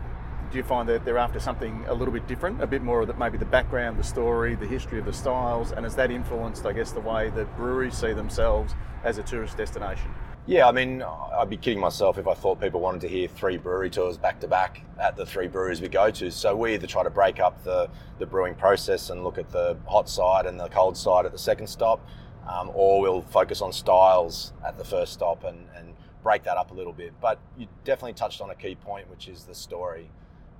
do 0.53 0.59
you 0.59 0.65
find 0.65 0.89
that 0.91 1.05
they're 1.05 1.19
after 1.19 1.41
something 1.41 1.85
a 1.89 1.95
little 1.95 2.13
bit 2.13 2.29
different, 2.29 2.63
a 2.63 2.67
bit 2.67 2.83
more 2.83 3.01
of 3.01 3.19
maybe 3.19 3.39
the 3.39 3.45
background, 3.47 3.99
the 3.99 4.05
story, 4.05 4.55
the 4.55 4.67
history 4.67 4.99
of 4.99 5.07
the 5.07 5.13
styles, 5.13 5.73
and 5.73 5.85
has 5.85 5.97
that 5.97 6.11
influenced, 6.11 6.67
I 6.67 6.73
guess, 6.73 6.93
the 6.93 7.01
way 7.01 7.31
that 7.31 7.57
breweries 7.57 7.95
see 7.95 8.13
themselves 8.13 8.75
as 9.03 9.19
a 9.19 9.23
tourist 9.23 9.57
destination? 9.57 10.11
Yeah, 10.45 10.67
I 10.67 10.73
mean, 10.73 11.03
I'd 11.03 11.49
be 11.49 11.57
kidding 11.57 11.79
myself 11.79 12.19
if 12.19 12.27
I 12.27 12.35
thought 12.35 12.61
people 12.61 12.81
wanted 12.81 13.03
to 13.03 13.09
hear 13.09 13.29
three 13.29 13.57
brewery 13.57 13.89
tours 13.89 14.19
back 14.19 14.41
to 14.41 14.49
back 14.49 14.83
at 14.99 15.15
the 15.17 15.25
three 15.25 15.47
breweries 15.47 15.81
we 15.81 15.87
go 15.87 16.11
to. 16.11 16.33
So 16.33 16.57
we 16.57 16.75
either 16.75 16.89
try 16.89 17.05
to 17.05 17.11
break 17.11 17.39
up 17.39 17.63
the, 17.63 17.89
the 18.19 18.27
brewing 18.27 18.57
process 18.57 19.11
and 19.11 19.23
look 19.23 19.39
at 19.39 19.51
the 19.53 19.77
hot 19.87 20.09
side 20.09 20.47
and 20.47 20.59
the 20.59 20.69
cold 20.69 20.97
side 20.97 21.27
at 21.27 21.33
the 21.33 21.39
second 21.39 21.69
stop, 21.69 22.05
um, 22.49 22.73
or 22.75 23.01
we'll 23.01 23.23
focus 23.23 23.63
on 23.63 23.73
styles 23.73 24.53
at 24.67 24.77
the 24.77 24.85
first 24.85 25.13
stop 25.13 25.45
and, 25.45 25.69
and 25.77 25.95
break 26.25 26.43
that 26.43 26.57
up 26.57 26.73
a 26.73 26.75
little 26.75 26.93
bit. 26.93 27.13
But 27.21 27.39
you 27.57 27.69
definitely 27.85 28.15
touched 28.15 28.41
on 28.41 28.51
a 28.51 28.57
key 28.57 28.75
point, 28.75 29.09
which 29.09 29.29
is 29.29 29.45
the 29.45 29.55
story. 29.55 30.11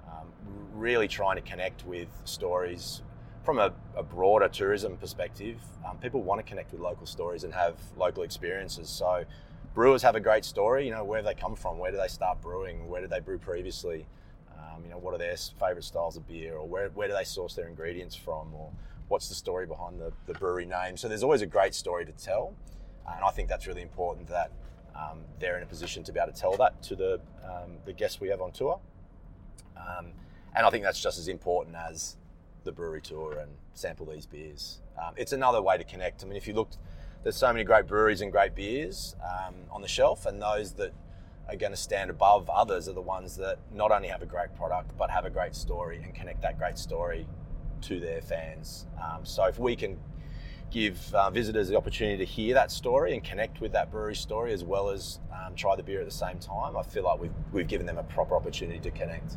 Um, 0.07 0.29
really 0.75 1.09
trying 1.09 1.37
to 1.37 1.43
connect 1.43 1.85
with 1.85 2.09
stories 2.25 3.03
from 3.45 3.59
a, 3.59 3.73
a 3.97 4.05
broader 4.05 4.47
tourism 4.47 4.97
perspective. 4.97 5.57
Um, 5.85 5.97
people 5.97 6.23
want 6.23 6.39
to 6.39 6.49
connect 6.49 6.71
with 6.71 6.81
local 6.81 7.07
stories 7.07 7.43
and 7.43 7.53
have 7.53 7.75
local 7.97 8.23
experiences. 8.23 8.89
So 8.89 9.25
brewers 9.75 10.03
have 10.03 10.15
a 10.15 10.21
great 10.21 10.45
story. 10.45 10.87
You 10.87 10.93
know, 10.93 11.05
where 11.05 11.23
they 11.23 11.35
come 11.35 11.57
from, 11.57 11.79
where 11.79 11.91
do 11.91 11.97
they 11.97 12.09
start 12.09 12.41
brewing, 12.41 12.89
where 12.89 13.01
did 13.01 13.11
they 13.11 13.21
brew 13.21 13.39
previously, 13.39 14.07
um, 14.57 14.83
you 14.85 14.91
know, 14.91 14.99
what 14.99 15.15
are 15.15 15.19
their 15.19 15.37
favourite 15.37 15.85
styles 15.85 16.17
of 16.17 16.27
beer, 16.27 16.57
or 16.57 16.67
where, 16.67 16.89
where 16.91 17.09
do 17.09 17.15
they 17.15 17.25
source 17.25 17.55
their 17.55 17.69
ingredients 17.69 18.15
from, 18.15 18.55
or 18.55 18.71
what's 19.09 19.29
the 19.29 19.35
story 19.35 19.67
behind 19.67 20.01
the, 20.01 20.13
the 20.27 20.35
brewery 20.35 20.67
name. 20.67 20.97
So 20.97 21.09
there's 21.09 21.23
always 21.23 21.43
a 21.43 21.47
great 21.47 21.75
story 21.75 22.05
to 22.05 22.13
tell, 22.13 22.55
and 23.07 23.25
I 23.25 23.31
think 23.31 23.49
that's 23.49 23.67
really 23.67 23.83
important 23.83 24.29
that 24.29 24.51
um, 24.95 25.21
they're 25.39 25.57
in 25.57 25.63
a 25.63 25.67
position 25.67 26.03
to 26.05 26.13
be 26.13 26.21
able 26.21 26.33
to 26.33 26.41
tell 26.41 26.57
that 26.57 26.83
to 26.85 26.97
the 26.97 27.21
um, 27.45 27.79
the 27.85 27.93
guests 27.93 28.21
we 28.21 28.29
have 28.29 28.41
on 28.41 28.53
tour. 28.53 28.79
Um, 29.77 30.13
and 30.55 30.67
I 30.67 30.71
think 30.71 30.85
that's 30.85 31.01
just 31.01 31.19
as 31.19 31.29
important 31.29 31.77
as 31.77 32.17
the 32.65 32.73
brewery 32.73 33.01
tour 33.01 33.39
and 33.39 33.51
sample 33.75 34.07
these 34.07 34.27
beers. 34.27 34.81
Um, 35.03 35.15
it's 35.17 35.33
another 35.33 35.63
way 35.63 35.79
to 35.79 35.85
connect. 35.85 36.23
I 36.23 36.27
mean, 36.27 36.37
if 36.37 36.47
you 36.47 36.55
looked 36.55 36.77
there's 37.23 37.37
so 37.37 37.53
many 37.53 37.65
great 37.65 37.87
breweries 37.87 38.21
and 38.21 38.33
great 38.33 38.55
beers 38.55 39.17
um, 39.23 39.55
on 39.71 39.83
the 39.83 39.89
shelf, 39.89 40.27
and 40.27 40.41
those 40.41 40.73
that 40.73 40.93
are 41.49 41.57
going 41.57 41.73
to 41.73 41.79
stand 41.79 42.11
above 42.11 42.49
others 42.49 42.89
are 42.89 42.93
the 42.93 43.01
ones 43.01 43.37
that 43.37 43.59
not 43.73 43.91
only 43.91 44.09
have 44.09 44.23
a 44.23 44.27
great 44.27 44.55
product 44.55 44.97
but 44.97 45.11
have 45.11 45.25
a 45.25 45.31
great 45.31 45.55
story 45.55 46.01
and 46.03 46.15
connect 46.15 46.41
that 46.43 46.59
great 46.59 46.79
story 46.79 47.27
to 47.81 48.01
their 48.01 48.23
fans. 48.23 48.87
Um, 49.03 49.25
so 49.25 49.45
if 49.45 49.59
we 49.59 49.75
can 49.77 49.99
give 50.71 51.13
uh, 51.15 51.29
visitors 51.31 51.69
the 51.69 51.77
opportunity 51.77 52.17
to 52.17 52.25
hear 52.25 52.55
that 52.55 52.71
story 52.71 53.13
and 53.13 53.23
connect 53.23 53.61
with 53.61 53.73
that 53.73 53.91
brewery 53.91 54.15
story 54.15 54.53
as 54.53 54.65
well 54.65 54.89
as 54.89 55.21
um, 55.33 55.55
try 55.55 55.77
the 55.77 55.83
beer 55.83 56.01
at 56.01 56.07
the 56.07 56.11
same 56.11 56.39
time, 56.39 56.77
I 56.77 56.83
feel 56.83 57.03
like 57.03 57.21
we've, 57.21 57.35
we've 57.53 57.69
given 57.69 57.87
them 57.87 57.99
a 57.99 58.05
proper 58.05 58.35
opportunity 58.35 58.79
to 58.81 58.91
connect. 58.91 59.37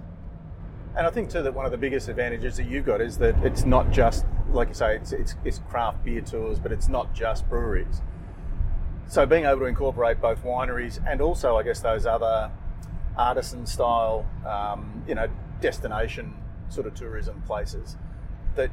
And 0.97 1.05
I 1.05 1.09
think 1.09 1.29
too 1.29 1.43
that 1.43 1.53
one 1.53 1.65
of 1.65 1.71
the 1.71 1.77
biggest 1.77 2.07
advantages 2.07 2.55
that 2.57 2.67
you've 2.67 2.85
got 2.85 3.01
is 3.01 3.17
that 3.17 3.35
it's 3.43 3.65
not 3.65 3.91
just 3.91 4.25
like 4.55 4.69
you 4.69 4.73
say, 4.73 4.95
it's, 4.95 5.11
it's, 5.11 5.35
it's 5.43 5.59
craft 5.69 6.03
beer 6.03 6.21
tours, 6.21 6.59
but 6.59 6.71
it's 6.71 6.87
not 6.87 7.13
just 7.13 7.47
breweries. 7.49 8.01
So 9.07 9.25
being 9.25 9.45
able 9.45 9.59
to 9.59 9.65
incorporate 9.65 10.21
both 10.21 10.43
wineries 10.43 10.99
and 11.07 11.21
also, 11.21 11.57
I 11.57 11.63
guess, 11.63 11.79
those 11.81 12.05
other 12.05 12.51
artisan 13.17 13.65
style, 13.65 14.25
um, 14.45 15.03
you 15.07 15.15
know, 15.15 15.27
destination 15.61 16.33
sort 16.69 16.87
of 16.87 16.95
tourism 16.95 17.41
places, 17.45 17.97
that 18.55 18.71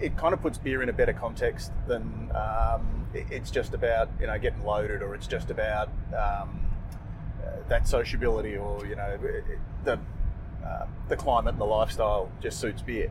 it 0.00 0.16
kind 0.16 0.34
of 0.34 0.40
puts 0.40 0.58
beer 0.58 0.82
in 0.82 0.88
a 0.88 0.92
better 0.92 1.12
context 1.12 1.70
than 1.86 2.30
um, 2.34 3.06
it's 3.14 3.50
just 3.50 3.74
about 3.74 4.08
you 4.20 4.26
know 4.26 4.38
getting 4.38 4.62
loaded 4.64 5.02
or 5.02 5.14
it's 5.14 5.26
just 5.26 5.50
about 5.50 5.88
um, 6.16 6.60
that 7.68 7.88
sociability 7.88 8.56
or 8.56 8.84
you 8.86 8.94
know 8.94 9.18
the 9.84 9.98
uh, 10.64 10.86
the 11.08 11.16
climate 11.16 11.52
and 11.52 11.60
the 11.60 11.66
lifestyle 11.66 12.30
just 12.40 12.60
suits 12.60 12.82
beer. 12.82 13.10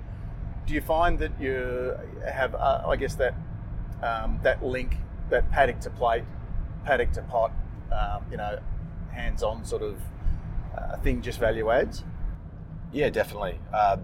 Do 0.65 0.73
you 0.73 0.81
find 0.81 1.17
that 1.19 1.31
you 1.39 1.97
have, 2.25 2.55
uh, 2.55 2.83
I 2.87 2.95
guess, 2.95 3.15
that 3.15 3.33
um, 4.03 4.39
that 4.43 4.63
link, 4.63 4.97
that 5.29 5.49
paddock 5.49 5.79
to 5.81 5.89
plate, 5.89 6.23
paddock 6.85 7.11
to 7.13 7.21
pot, 7.23 7.51
um, 7.91 8.23
you 8.29 8.37
know, 8.37 8.59
hands-on 9.11 9.65
sort 9.65 9.81
of 9.81 9.99
uh, 10.77 10.97
thing, 10.97 11.21
just 11.21 11.39
value 11.39 11.71
adds? 11.71 12.03
Yeah, 12.91 13.09
definitely. 13.09 13.59
Uh, 13.73 13.97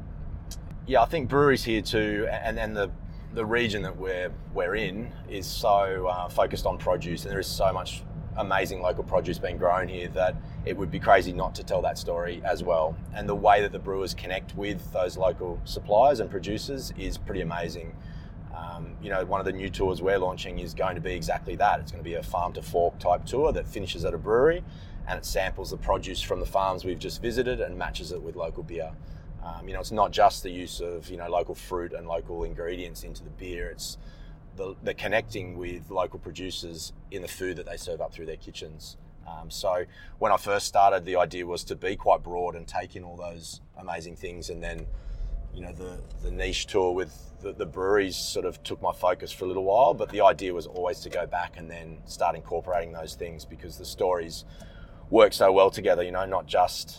yeah, 0.86 1.02
I 1.02 1.06
think 1.06 1.30
breweries 1.30 1.64
here 1.64 1.82
too, 1.82 2.28
and, 2.30 2.60
and 2.60 2.76
the 2.76 2.92
the 3.34 3.46
region 3.46 3.82
that 3.82 3.98
we're 3.98 4.32
we're 4.54 4.76
in 4.76 5.12
is 5.30 5.48
so 5.48 6.08
uh, 6.08 6.30
focused 6.30 6.66
on 6.66 6.78
produce, 6.78 7.24
and 7.24 7.32
there 7.32 7.40
is 7.40 7.48
so 7.48 7.72
much 7.74 8.04
amazing 8.38 8.82
local 8.82 9.04
produce 9.04 9.40
being 9.40 9.58
grown 9.58 9.88
here 9.88 10.08
that 10.10 10.36
it 10.66 10.78
would 10.78 10.90
be 10.90 11.00
crazy 11.00 11.34
not 11.34 11.56
to 11.56 11.64
tell 11.64 11.82
that 11.82 11.98
story 11.98 12.42
as 12.46 12.64
well. 12.64 12.96
And 13.14 13.28
the 13.28 13.36
way 13.36 13.62
that 13.62 13.72
the 13.72 13.80
brewers 13.80 14.14
connect 14.14 14.56
with 14.56 14.92
those 14.94 15.18
local 15.18 15.60
suppliers 15.66 16.20
and 16.20 16.30
producers 16.30 16.94
is 16.98 17.18
pretty 17.18 17.42
amazing. 17.42 17.96
Um, 18.56 18.96
you 19.02 19.10
know, 19.10 19.26
one 19.26 19.40
of 19.40 19.46
the 19.46 19.52
new 19.52 19.70
tours 19.70 20.02
we're 20.02 20.20
launching 20.20 20.60
is 20.60 20.74
going 20.74 20.96
to 20.96 21.02
be 21.02 21.14
exactly 21.14 21.56
that. 21.58 21.80
It's 21.80 21.92
going 21.92 22.04
to 22.04 22.10
be 22.10 22.16
a 22.16 22.24
farm 22.24 22.54
to 22.54 22.62
fork 22.62 22.98
type 23.00 23.26
tour 23.26 23.52
that 23.52 23.68
finishes 23.68 24.06
at 24.06 24.14
a 24.14 24.18
brewery 24.18 24.64
and 25.08 25.18
it 25.18 25.26
samples 25.26 25.72
the 25.72 25.78
produce 25.78 26.22
from 26.22 26.40
the 26.40 26.46
farms 26.46 26.86
we've 26.86 27.00
just 27.00 27.22
visited 27.22 27.60
and 27.60 27.78
matches 27.78 28.12
it 28.12 28.22
with 28.22 28.36
local 28.36 28.64
beer. 28.64 28.92
Um, 29.44 29.68
you 29.68 29.74
know, 29.74 29.82
it's 29.82 29.92
not 29.92 30.12
just 30.12 30.44
the 30.44 30.50
use 30.50 30.80
of 30.80 31.10
you 31.10 31.18
know 31.18 31.28
local 31.28 31.56
fruit 31.56 31.94
and 31.94 32.08
local 32.08 32.44
ingredients 32.44 33.04
into 33.04 33.24
the 33.24 33.30
beer. 33.30 33.70
It's 33.70 33.98
the, 34.56 34.76
the 34.84 34.94
connecting 34.94 35.58
with 35.58 35.90
local 35.90 36.20
producers 36.20 36.94
in 37.12 37.22
the 37.22 37.28
food 37.28 37.58
that 37.58 37.66
they 37.66 37.76
serve 37.76 38.00
up 38.00 38.14
through 38.14 38.28
their 38.28 38.38
kitchens. 38.38 38.98
Um, 39.28 39.50
so 39.50 39.86
when 40.20 40.32
I 40.32 40.38
first 40.38 40.68
started, 40.68 41.06
the 41.06 41.16
idea 41.18 41.46
was 41.46 41.64
to 41.66 41.76
be 41.76 41.96
quite 41.96 42.24
broad 42.24 42.56
and 42.56 42.68
take 42.68 42.96
in 42.96 43.04
all 43.04 43.16
those 43.16 43.62
amazing 43.78 44.16
things, 44.16 44.50
and 44.50 44.62
then 44.62 44.86
you 45.54 45.62
know 45.62 45.72
the 45.72 46.02
the 46.24 46.32
niche 46.32 46.68
tour 46.68 46.92
with 46.92 47.32
the, 47.42 47.54
the, 47.54 47.66
breweries 47.66 48.16
sort 48.16 48.46
of 48.46 48.64
took 48.64 48.82
my 48.82 48.94
focus 48.94 49.32
for 49.32 49.46
a 49.46 49.48
little 49.48 49.66
while. 49.66 49.94
But 49.94 50.10
the 50.10 50.22
idea 50.22 50.54
was 50.54 50.66
always 50.66 51.00
to 51.02 51.10
go 51.10 51.26
back 51.26 51.58
and 51.58 51.70
then 51.70 51.98
start 52.06 52.36
incorporating 52.36 52.94
those 52.94 53.16
things 53.16 53.46
because 53.46 53.78
the 53.78 53.86
stories 53.86 54.46
work 55.10 55.34
so 55.34 55.52
well 55.52 55.70
together. 55.70 56.04
You 56.04 56.12
know, 56.12 56.26
not 56.26 56.48
just 56.48 56.98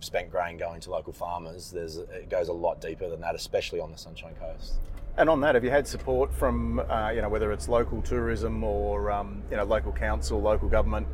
spent 0.00 0.30
grain 0.30 0.56
going 0.56 0.80
to 0.80 0.90
local 0.90 1.12
farmers. 1.12 1.70
There's 1.70 1.98
it 1.98 2.30
goes 2.30 2.48
a 2.48 2.52
lot 2.52 2.80
deeper 2.80 3.08
than 3.08 3.20
that, 3.20 3.34
especially 3.34 3.80
on 3.80 3.92
the 3.92 3.98
Sunshine 3.98 4.34
Coast. 4.34 4.74
And 5.16 5.28
on 5.28 5.40
that, 5.40 5.54
have 5.54 5.64
you 5.64 5.70
had 5.70 5.86
support 5.86 6.32
from, 6.32 6.80
uh, 6.80 7.10
you 7.10 7.20
know, 7.20 7.28
whether 7.28 7.52
it's 7.52 7.68
local 7.68 8.00
tourism 8.00 8.62
or, 8.62 9.10
um, 9.10 9.42
you 9.50 9.56
know, 9.56 9.64
local 9.64 9.92
council, 9.92 10.40
local 10.40 10.68
government, 10.68 11.06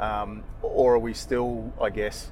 um, 0.00 0.42
or 0.62 0.94
are 0.94 0.98
we 0.98 1.14
still, 1.14 1.72
I 1.80 1.90
guess, 1.90 2.30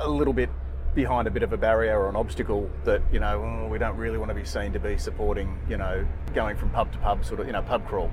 a 0.00 0.08
little 0.08 0.32
bit 0.32 0.50
behind 0.94 1.26
a 1.26 1.30
bit 1.30 1.42
of 1.42 1.52
a 1.52 1.56
barrier 1.56 1.98
or 1.98 2.08
an 2.08 2.16
obstacle 2.16 2.70
that, 2.84 3.02
you 3.12 3.18
know, 3.18 3.42
oh, 3.42 3.68
we 3.68 3.78
don't 3.78 3.96
really 3.96 4.18
want 4.18 4.28
to 4.28 4.34
be 4.34 4.44
seen 4.44 4.72
to 4.72 4.80
be 4.80 4.98
supporting, 4.98 5.58
you 5.68 5.76
know, 5.76 6.06
going 6.34 6.56
from 6.56 6.70
pub 6.70 6.92
to 6.92 6.98
pub, 6.98 7.24
sort 7.24 7.40
of, 7.40 7.46
you 7.46 7.52
know, 7.52 7.62
pub 7.62 7.86
crawl? 7.86 8.10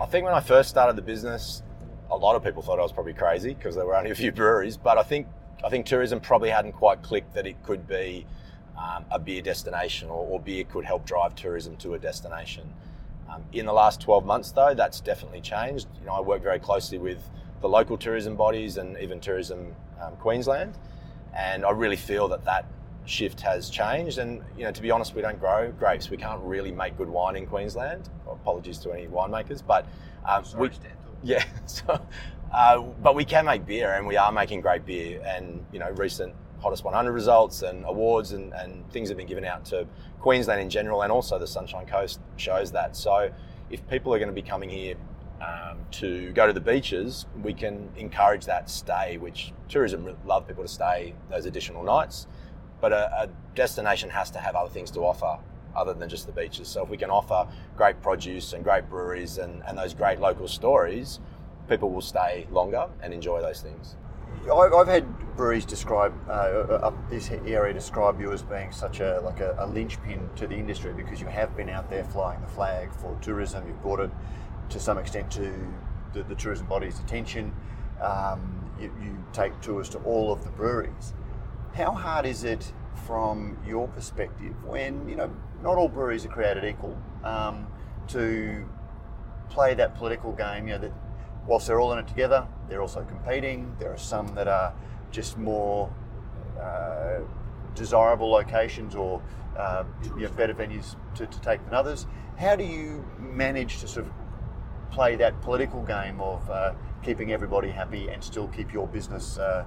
I 0.00 0.06
think 0.06 0.24
when 0.24 0.34
I 0.34 0.40
first 0.40 0.68
started 0.68 0.96
the 0.96 1.02
business, 1.02 1.62
a 2.10 2.16
lot 2.16 2.34
of 2.34 2.42
people 2.42 2.62
thought 2.62 2.78
I 2.78 2.82
was 2.82 2.92
probably 2.92 3.14
crazy 3.14 3.54
because 3.54 3.76
there 3.76 3.86
were 3.86 3.96
only 3.96 4.10
a 4.10 4.14
few 4.14 4.32
breweries, 4.32 4.76
but 4.76 4.98
I 4.98 5.02
think 5.02 5.26
I 5.64 5.70
think 5.70 5.86
tourism 5.86 6.20
probably 6.20 6.50
hadn't 6.50 6.72
quite 6.72 7.02
clicked 7.02 7.34
that 7.34 7.46
it 7.46 7.62
could 7.62 7.86
be 7.86 8.26
um, 8.76 9.04
a 9.10 9.18
beer 9.18 9.40
destination 9.40 10.10
or, 10.10 10.26
or, 10.26 10.40
beer 10.40 10.64
could 10.64 10.84
help 10.84 11.06
drive 11.06 11.34
tourism 11.36 11.76
to 11.76 11.94
a 11.94 11.98
destination. 11.98 12.70
Um, 13.28 13.42
in 13.52 13.66
the 13.66 13.72
last 13.72 14.00
12 14.00 14.24
months, 14.24 14.52
though, 14.52 14.74
that's 14.74 15.00
definitely 15.00 15.40
changed. 15.40 15.88
You 16.00 16.06
know, 16.06 16.12
I 16.12 16.20
work 16.20 16.42
very 16.42 16.58
closely 16.58 16.98
with 16.98 17.18
the 17.60 17.68
local 17.68 17.96
tourism 17.96 18.36
bodies 18.36 18.76
and 18.76 18.98
even 18.98 19.20
Tourism 19.20 19.74
um, 20.00 20.16
Queensland, 20.16 20.76
and 21.34 21.64
I 21.64 21.70
really 21.70 21.96
feel 21.96 22.28
that 22.28 22.44
that 22.44 22.66
shift 23.06 23.40
has 23.40 23.70
changed. 23.70 24.18
And 24.18 24.42
you 24.56 24.64
know, 24.64 24.70
to 24.70 24.82
be 24.82 24.90
honest, 24.90 25.14
we 25.14 25.22
don't 25.22 25.40
grow 25.40 25.72
grapes. 25.72 26.10
We 26.10 26.16
can't 26.16 26.42
really 26.42 26.72
make 26.72 26.96
good 26.96 27.08
wine 27.08 27.36
in 27.36 27.46
Queensland. 27.46 28.08
Apologies 28.28 28.78
to 28.80 28.92
any 28.92 29.06
winemakers, 29.06 29.62
but 29.66 29.86
um, 30.28 30.44
Sorry, 30.44 30.68
we, 30.68 30.76
yeah. 31.22 31.44
So, 31.66 32.00
uh, 32.52 32.80
but 32.80 33.14
we 33.14 33.24
can 33.24 33.46
make 33.46 33.64
beer, 33.66 33.94
and 33.94 34.06
we 34.06 34.16
are 34.16 34.30
making 34.30 34.60
great 34.60 34.84
beer. 34.84 35.22
And 35.24 35.64
you 35.72 35.78
know, 35.78 35.90
recent 35.90 36.34
hottest 36.64 36.82
100 36.82 37.12
results 37.12 37.60
and 37.60 37.84
awards 37.84 38.32
and, 38.32 38.54
and 38.54 38.90
things 38.90 39.10
have 39.10 39.18
been 39.18 39.26
given 39.26 39.44
out 39.44 39.66
to 39.66 39.86
Queensland 40.20 40.62
in 40.62 40.70
general, 40.70 41.02
and 41.02 41.12
also 41.12 41.38
the 41.38 41.46
Sunshine 41.46 41.84
Coast 41.86 42.20
shows 42.36 42.72
that. 42.72 42.96
So, 42.96 43.30
if 43.70 43.86
people 43.88 44.14
are 44.14 44.18
going 44.18 44.30
to 44.30 44.34
be 44.34 44.48
coming 44.48 44.70
here 44.70 44.94
um, 45.42 45.78
to 45.92 46.32
go 46.32 46.46
to 46.46 46.54
the 46.54 46.60
beaches, 46.60 47.26
we 47.42 47.52
can 47.52 47.90
encourage 47.96 48.46
that 48.46 48.70
stay, 48.70 49.18
which 49.18 49.52
tourism 49.68 50.16
love 50.24 50.48
people 50.48 50.64
to 50.64 50.68
stay 50.68 51.14
those 51.30 51.44
additional 51.44 51.84
nights. 51.84 52.26
But 52.80 52.92
a, 52.92 53.24
a 53.24 53.28
destination 53.54 54.08
has 54.08 54.30
to 54.30 54.38
have 54.38 54.54
other 54.54 54.70
things 54.70 54.90
to 54.92 55.00
offer 55.00 55.38
other 55.76 55.92
than 55.92 56.08
just 56.08 56.24
the 56.24 56.32
beaches. 56.32 56.68
So 56.68 56.82
if 56.84 56.88
we 56.88 56.96
can 56.96 57.10
offer 57.10 57.46
great 57.76 58.00
produce 58.00 58.54
and 58.54 58.64
great 58.64 58.88
breweries 58.88 59.36
and, 59.36 59.62
and 59.66 59.76
those 59.76 59.92
great 59.92 60.18
local 60.18 60.48
stories, 60.48 61.20
people 61.68 61.90
will 61.90 62.00
stay 62.00 62.46
longer 62.50 62.88
and 63.02 63.12
enjoy 63.12 63.42
those 63.42 63.60
things. 63.60 63.96
I've 64.52 64.88
had 64.88 65.06
breweries 65.36 65.64
describe 65.64 66.14
uh, 66.28 66.78
up 66.82 67.10
this 67.10 67.30
area 67.30 67.72
describe 67.72 68.20
you 68.20 68.32
as 68.32 68.42
being 68.42 68.70
such 68.70 69.00
a 69.00 69.20
like 69.24 69.40
a, 69.40 69.56
a 69.58 69.66
linchpin 69.66 70.28
to 70.36 70.46
the 70.46 70.54
industry 70.54 70.92
because 70.92 71.20
you 71.20 71.26
have 71.26 71.56
been 71.56 71.68
out 71.68 71.90
there 71.90 72.04
flying 72.04 72.40
the 72.40 72.46
flag 72.46 72.92
for 72.94 73.16
tourism. 73.20 73.66
You've 73.66 73.82
brought 73.82 74.00
it 74.00 74.10
to 74.70 74.80
some 74.80 74.98
extent 74.98 75.30
to 75.32 75.52
the, 76.12 76.22
the 76.22 76.34
tourism 76.34 76.66
body's 76.66 76.98
attention. 77.00 77.54
Um, 78.00 78.70
you, 78.78 78.92
you 79.02 79.24
take 79.32 79.58
tours 79.60 79.88
to 79.90 79.98
all 79.98 80.32
of 80.32 80.44
the 80.44 80.50
breweries. 80.50 81.14
How 81.74 81.92
hard 81.92 82.26
is 82.26 82.44
it 82.44 82.72
from 83.06 83.58
your 83.66 83.88
perspective 83.88 84.54
when 84.64 85.08
you 85.08 85.16
know 85.16 85.34
not 85.62 85.76
all 85.76 85.88
breweries 85.88 86.24
are 86.24 86.28
created 86.28 86.64
equal 86.64 86.96
um, 87.24 87.66
to 88.08 88.68
play 89.48 89.74
that 89.74 89.96
political 89.96 90.32
game? 90.32 90.68
You 90.68 90.74
know 90.74 90.80
that 90.80 90.92
whilst 91.46 91.66
they're 91.66 91.80
all 91.80 91.92
in 91.92 91.98
it 91.98 92.08
together, 92.08 92.46
they're 92.68 92.80
also 92.80 93.04
competing. 93.04 93.74
There 93.78 93.92
are 93.92 93.98
some 93.98 94.26
that 94.34 94.48
are 94.48 94.72
just 95.10 95.38
more 95.38 95.92
uh, 96.60 97.20
desirable 97.74 98.30
locations 98.30 98.94
or 98.94 99.22
uh, 99.56 99.84
you 100.16 100.22
know, 100.22 100.30
better 100.30 100.54
venues 100.54 100.96
to, 101.14 101.26
to 101.26 101.40
take 101.40 101.64
than 101.64 101.74
others. 101.74 102.06
How 102.36 102.56
do 102.56 102.64
you 102.64 103.04
manage 103.18 103.80
to 103.80 103.88
sort 103.88 104.06
of 104.06 104.12
play 104.90 105.16
that 105.16 105.40
political 105.42 105.82
game 105.82 106.20
of 106.20 106.48
uh, 106.50 106.72
keeping 107.02 107.32
everybody 107.32 107.68
happy 107.70 108.08
and 108.08 108.22
still 108.22 108.48
keep 108.48 108.72
your 108.72 108.86
business, 108.86 109.38
uh, 109.38 109.64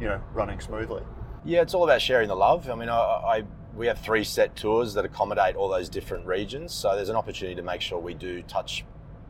you 0.00 0.06
know, 0.06 0.20
running 0.32 0.60
smoothly? 0.60 1.02
Yeah, 1.44 1.62
it's 1.62 1.74
all 1.74 1.84
about 1.84 2.02
sharing 2.02 2.28
the 2.28 2.36
love. 2.36 2.68
I 2.68 2.74
mean, 2.74 2.88
I, 2.88 2.98
I 2.98 3.44
we 3.74 3.86
have 3.86 4.00
three 4.00 4.24
set 4.24 4.56
tours 4.56 4.94
that 4.94 5.04
accommodate 5.04 5.54
all 5.54 5.68
those 5.68 5.88
different 5.88 6.26
regions, 6.26 6.74
so 6.74 6.96
there's 6.96 7.08
an 7.08 7.16
opportunity 7.16 7.54
to 7.54 7.62
make 7.62 7.80
sure 7.80 7.98
we 7.98 8.14
do 8.14 8.42
touch 8.42 8.84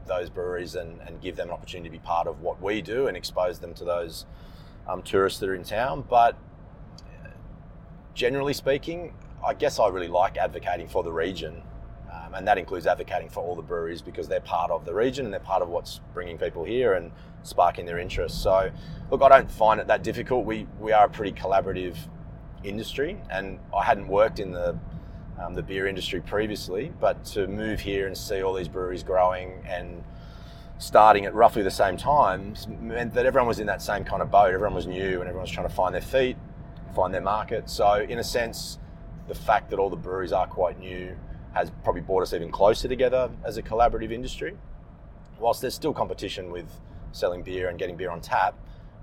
those 0.07 0.31
breweries 0.31 0.75
and, 0.75 1.01
and 1.07 1.21
give 1.21 1.37
them 1.37 1.49
an 1.49 1.55
opportunity 1.55 1.89
to 1.89 1.93
be 1.93 1.99
part 1.99 2.27
of 2.27 2.41
what 2.41 2.61
we 2.63 2.83
do 2.83 3.07
and 3.07 3.17
expose 3.17 3.59
them 3.59 3.75
to 3.75 3.85
those 3.85 4.27
um, 4.89 5.03
tourists 5.03 5.39
that 5.41 5.49
are 5.49 5.55
in 5.55 5.65
town. 5.65 6.05
But 6.09 6.37
uh, 7.25 7.29
generally 8.15 8.55
speaking, 8.55 9.15
I 9.45 9.55
guess 9.55 9.79
I 9.79 9.89
really 9.89 10.09
like 10.09 10.37
advocating 10.37 10.89
for 10.89 11.03
the 11.03 11.13
region. 11.13 11.63
Um, 12.13 12.35
and 12.35 12.49
that 12.49 12.59
includes 12.59 12.87
advocating 12.87 13.29
for 13.29 13.43
all 13.43 13.55
the 13.55 13.63
breweries 13.63 14.03
because 14.03 14.27
they're 14.29 14.41
part 14.41 14.71
of 14.71 14.85
the 14.85 14.93
region 14.93 15.25
and 15.27 15.33
they're 15.33 15.41
part 15.41 15.63
of 15.63 15.69
what's 15.69 16.01
bringing 16.13 16.39
people 16.39 16.65
here 16.65 16.95
and 16.95 17.13
sparking 17.43 17.87
their 17.87 17.99
interest. 17.99 18.43
So, 18.43 18.71
look, 19.11 19.23
I 19.23 19.29
don't 19.29 19.51
find 19.51 19.81
it 19.81 19.87
that 19.87 20.03
difficult. 20.03 20.45
We 20.45 20.67
we 20.81 20.93
are 20.93 21.07
a 21.07 21.09
pretty 21.09 21.33
collaborative 21.33 21.97
industry, 22.65 23.17
and 23.31 23.59
I 23.77 23.85
hadn't 23.85 24.09
worked 24.09 24.41
in 24.41 24.51
the 24.51 24.77
um, 25.41 25.55
the 25.55 25.63
beer 25.63 25.87
industry 25.87 26.21
previously, 26.21 26.93
but 27.01 27.25
to 27.27 27.47
move 27.47 27.81
here 27.81 28.07
and 28.07 28.17
see 28.17 28.43
all 28.43 28.55
these 28.55 28.69
breweries 28.69 29.03
growing 29.03 29.63
and 29.67 30.05
starting 30.79 31.27
at 31.27 31.35
roughly 31.35 31.63
the 31.63 31.71
same 31.71 31.97
time 31.97 32.55
meant 32.81 33.13
that 33.15 33.27
everyone 33.27 33.49
was 33.49 33.59
in 33.61 33.67
that 33.67 33.83
same 33.83 34.05
kind 34.05 34.23
of 34.23 34.31
boat. 34.31 34.53
Everyone 34.53 34.75
was 34.75 34.87
new 34.87 35.21
and 35.21 35.29
everyone 35.29 35.43
was 35.43 35.51
trying 35.51 35.69
to 35.69 35.75
find 35.75 35.95
their 35.95 36.03
feet, 36.03 36.37
find 36.95 37.13
their 37.13 37.21
market. 37.21 37.69
So, 37.69 37.95
in 37.95 38.19
a 38.19 38.25
sense, 38.25 38.79
the 39.29 39.35
fact 39.35 39.71
that 39.71 39.79
all 39.79 39.91
the 39.91 39.97
breweries 39.97 40.33
are 40.33 40.47
quite 40.47 40.79
new 40.79 41.17
has 41.53 41.71
probably 41.83 42.01
brought 42.01 42.23
us 42.23 42.33
even 42.33 42.51
closer 42.51 42.89
together 42.89 43.31
as 43.45 43.57
a 43.57 43.63
collaborative 43.63 44.13
industry. 44.13 44.57
Whilst 45.39 45.61
there's 45.61 45.75
still 45.75 45.93
competition 45.93 46.51
with 46.51 46.67
selling 47.13 47.43
beer 47.43 47.69
and 47.69 47.79
getting 47.79 47.97
beer 47.97 48.11
on 48.11 48.21
tap, 48.21 48.55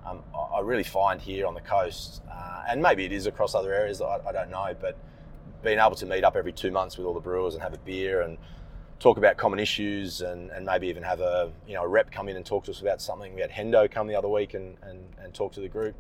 um, 0.05 0.23
I 0.33 0.61
really 0.61 0.83
find 0.83 1.19
here 1.19 1.45
on 1.45 1.53
the 1.53 1.61
coast, 1.61 2.21
uh, 2.31 2.63
and 2.69 2.81
maybe 2.81 3.03
it 3.03 3.11
is 3.11 3.25
across 3.25 3.53
other 3.53 3.73
areas, 3.73 4.01
I, 4.01 4.19
I 4.25 4.31
don't 4.31 4.49
know, 4.49 4.73
but 4.79 4.97
being 5.63 5.79
able 5.79 5.95
to 5.95 6.05
meet 6.05 6.23
up 6.23 6.35
every 6.35 6.53
two 6.53 6.71
months 6.71 6.97
with 6.97 7.05
all 7.07 7.13
the 7.13 7.19
brewers 7.19 7.53
and 7.53 7.63
have 7.63 7.73
a 7.73 7.77
beer 7.79 8.21
and 8.21 8.37
talk 8.99 9.17
about 9.17 9.37
common 9.37 9.59
issues 9.59 10.21
and, 10.21 10.49
and 10.51 10.65
maybe 10.65 10.87
even 10.87 11.03
have 11.03 11.19
a 11.19 11.51
you 11.67 11.73
know 11.73 11.83
a 11.83 11.87
rep 11.87 12.11
come 12.11 12.27
in 12.29 12.35
and 12.35 12.45
talk 12.45 12.63
to 12.65 12.71
us 12.71 12.81
about 12.81 13.01
something. 13.01 13.33
We 13.35 13.41
had 13.41 13.51
Hendo 13.51 13.89
come 13.89 14.07
the 14.07 14.15
other 14.15 14.27
week 14.29 14.53
and, 14.53 14.75
and, 14.81 14.99
and 15.21 15.33
talk 15.33 15.53
to 15.53 15.59
the 15.59 15.67
group. 15.69 15.95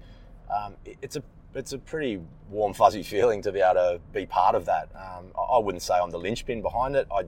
Um, 0.49 0.75
it- 0.85 0.97
it's 1.01 1.15
a 1.15 1.23
it's 1.55 1.73
a 1.73 1.77
pretty 1.79 2.19
warm 2.49 2.73
fuzzy 2.73 3.01
feeling 3.03 3.41
to 3.41 3.51
be 3.51 3.61
able 3.61 3.75
to 3.75 3.99
be 4.11 4.25
part 4.25 4.53
of 4.53 4.65
that. 4.65 4.89
Um, 4.95 5.27
I 5.37 5.55
I 5.55 5.57
wouldn't 5.59 5.81
say 5.81 5.95
I'm 5.95 6.11
the 6.11 6.19
linchpin 6.19 6.61
behind 6.61 6.95
it. 6.95 7.07
I 7.11 7.23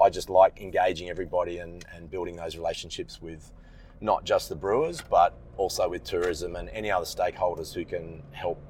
I 0.00 0.10
just 0.10 0.28
like 0.28 0.60
engaging 0.60 1.08
everybody 1.08 1.58
and, 1.58 1.84
and 1.94 2.10
building 2.10 2.34
those 2.36 2.56
relationships 2.56 3.22
with 3.22 3.52
not 4.00 4.24
just 4.24 4.48
the 4.48 4.56
brewers 4.56 5.00
but 5.08 5.34
also 5.56 5.88
with 5.88 6.02
tourism 6.02 6.56
and 6.56 6.68
any 6.70 6.90
other 6.90 7.04
stakeholders 7.06 7.72
who 7.72 7.84
can 7.84 8.20
help 8.32 8.60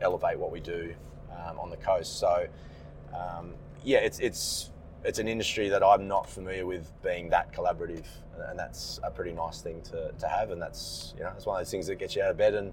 elevate 0.00 0.36
what 0.38 0.50
we 0.50 0.58
do 0.58 0.92
um, 1.46 1.58
on 1.58 1.70
the 1.70 1.76
coast. 1.76 2.18
So 2.18 2.46
um, 3.14 3.54
yeah, 3.84 3.98
it's 3.98 4.18
it's 4.18 4.70
it's 5.04 5.18
an 5.18 5.28
industry 5.28 5.68
that 5.68 5.82
I'm 5.82 6.06
not 6.06 6.28
familiar 6.28 6.64
with 6.66 6.90
being 7.02 7.28
that 7.30 7.52
collaborative, 7.52 8.06
and 8.48 8.58
that's 8.58 9.00
a 9.02 9.10
pretty 9.10 9.32
nice 9.32 9.60
thing 9.60 9.82
to, 9.82 10.12
to 10.12 10.28
have. 10.28 10.50
And 10.50 10.60
that's 10.60 11.14
you 11.16 11.24
know 11.24 11.32
it's 11.36 11.46
one 11.46 11.56
of 11.56 11.66
those 11.66 11.70
things 11.70 11.86
that 11.88 11.98
gets 11.98 12.16
you 12.16 12.22
out 12.22 12.30
of 12.30 12.36
bed 12.36 12.54
and 12.54 12.72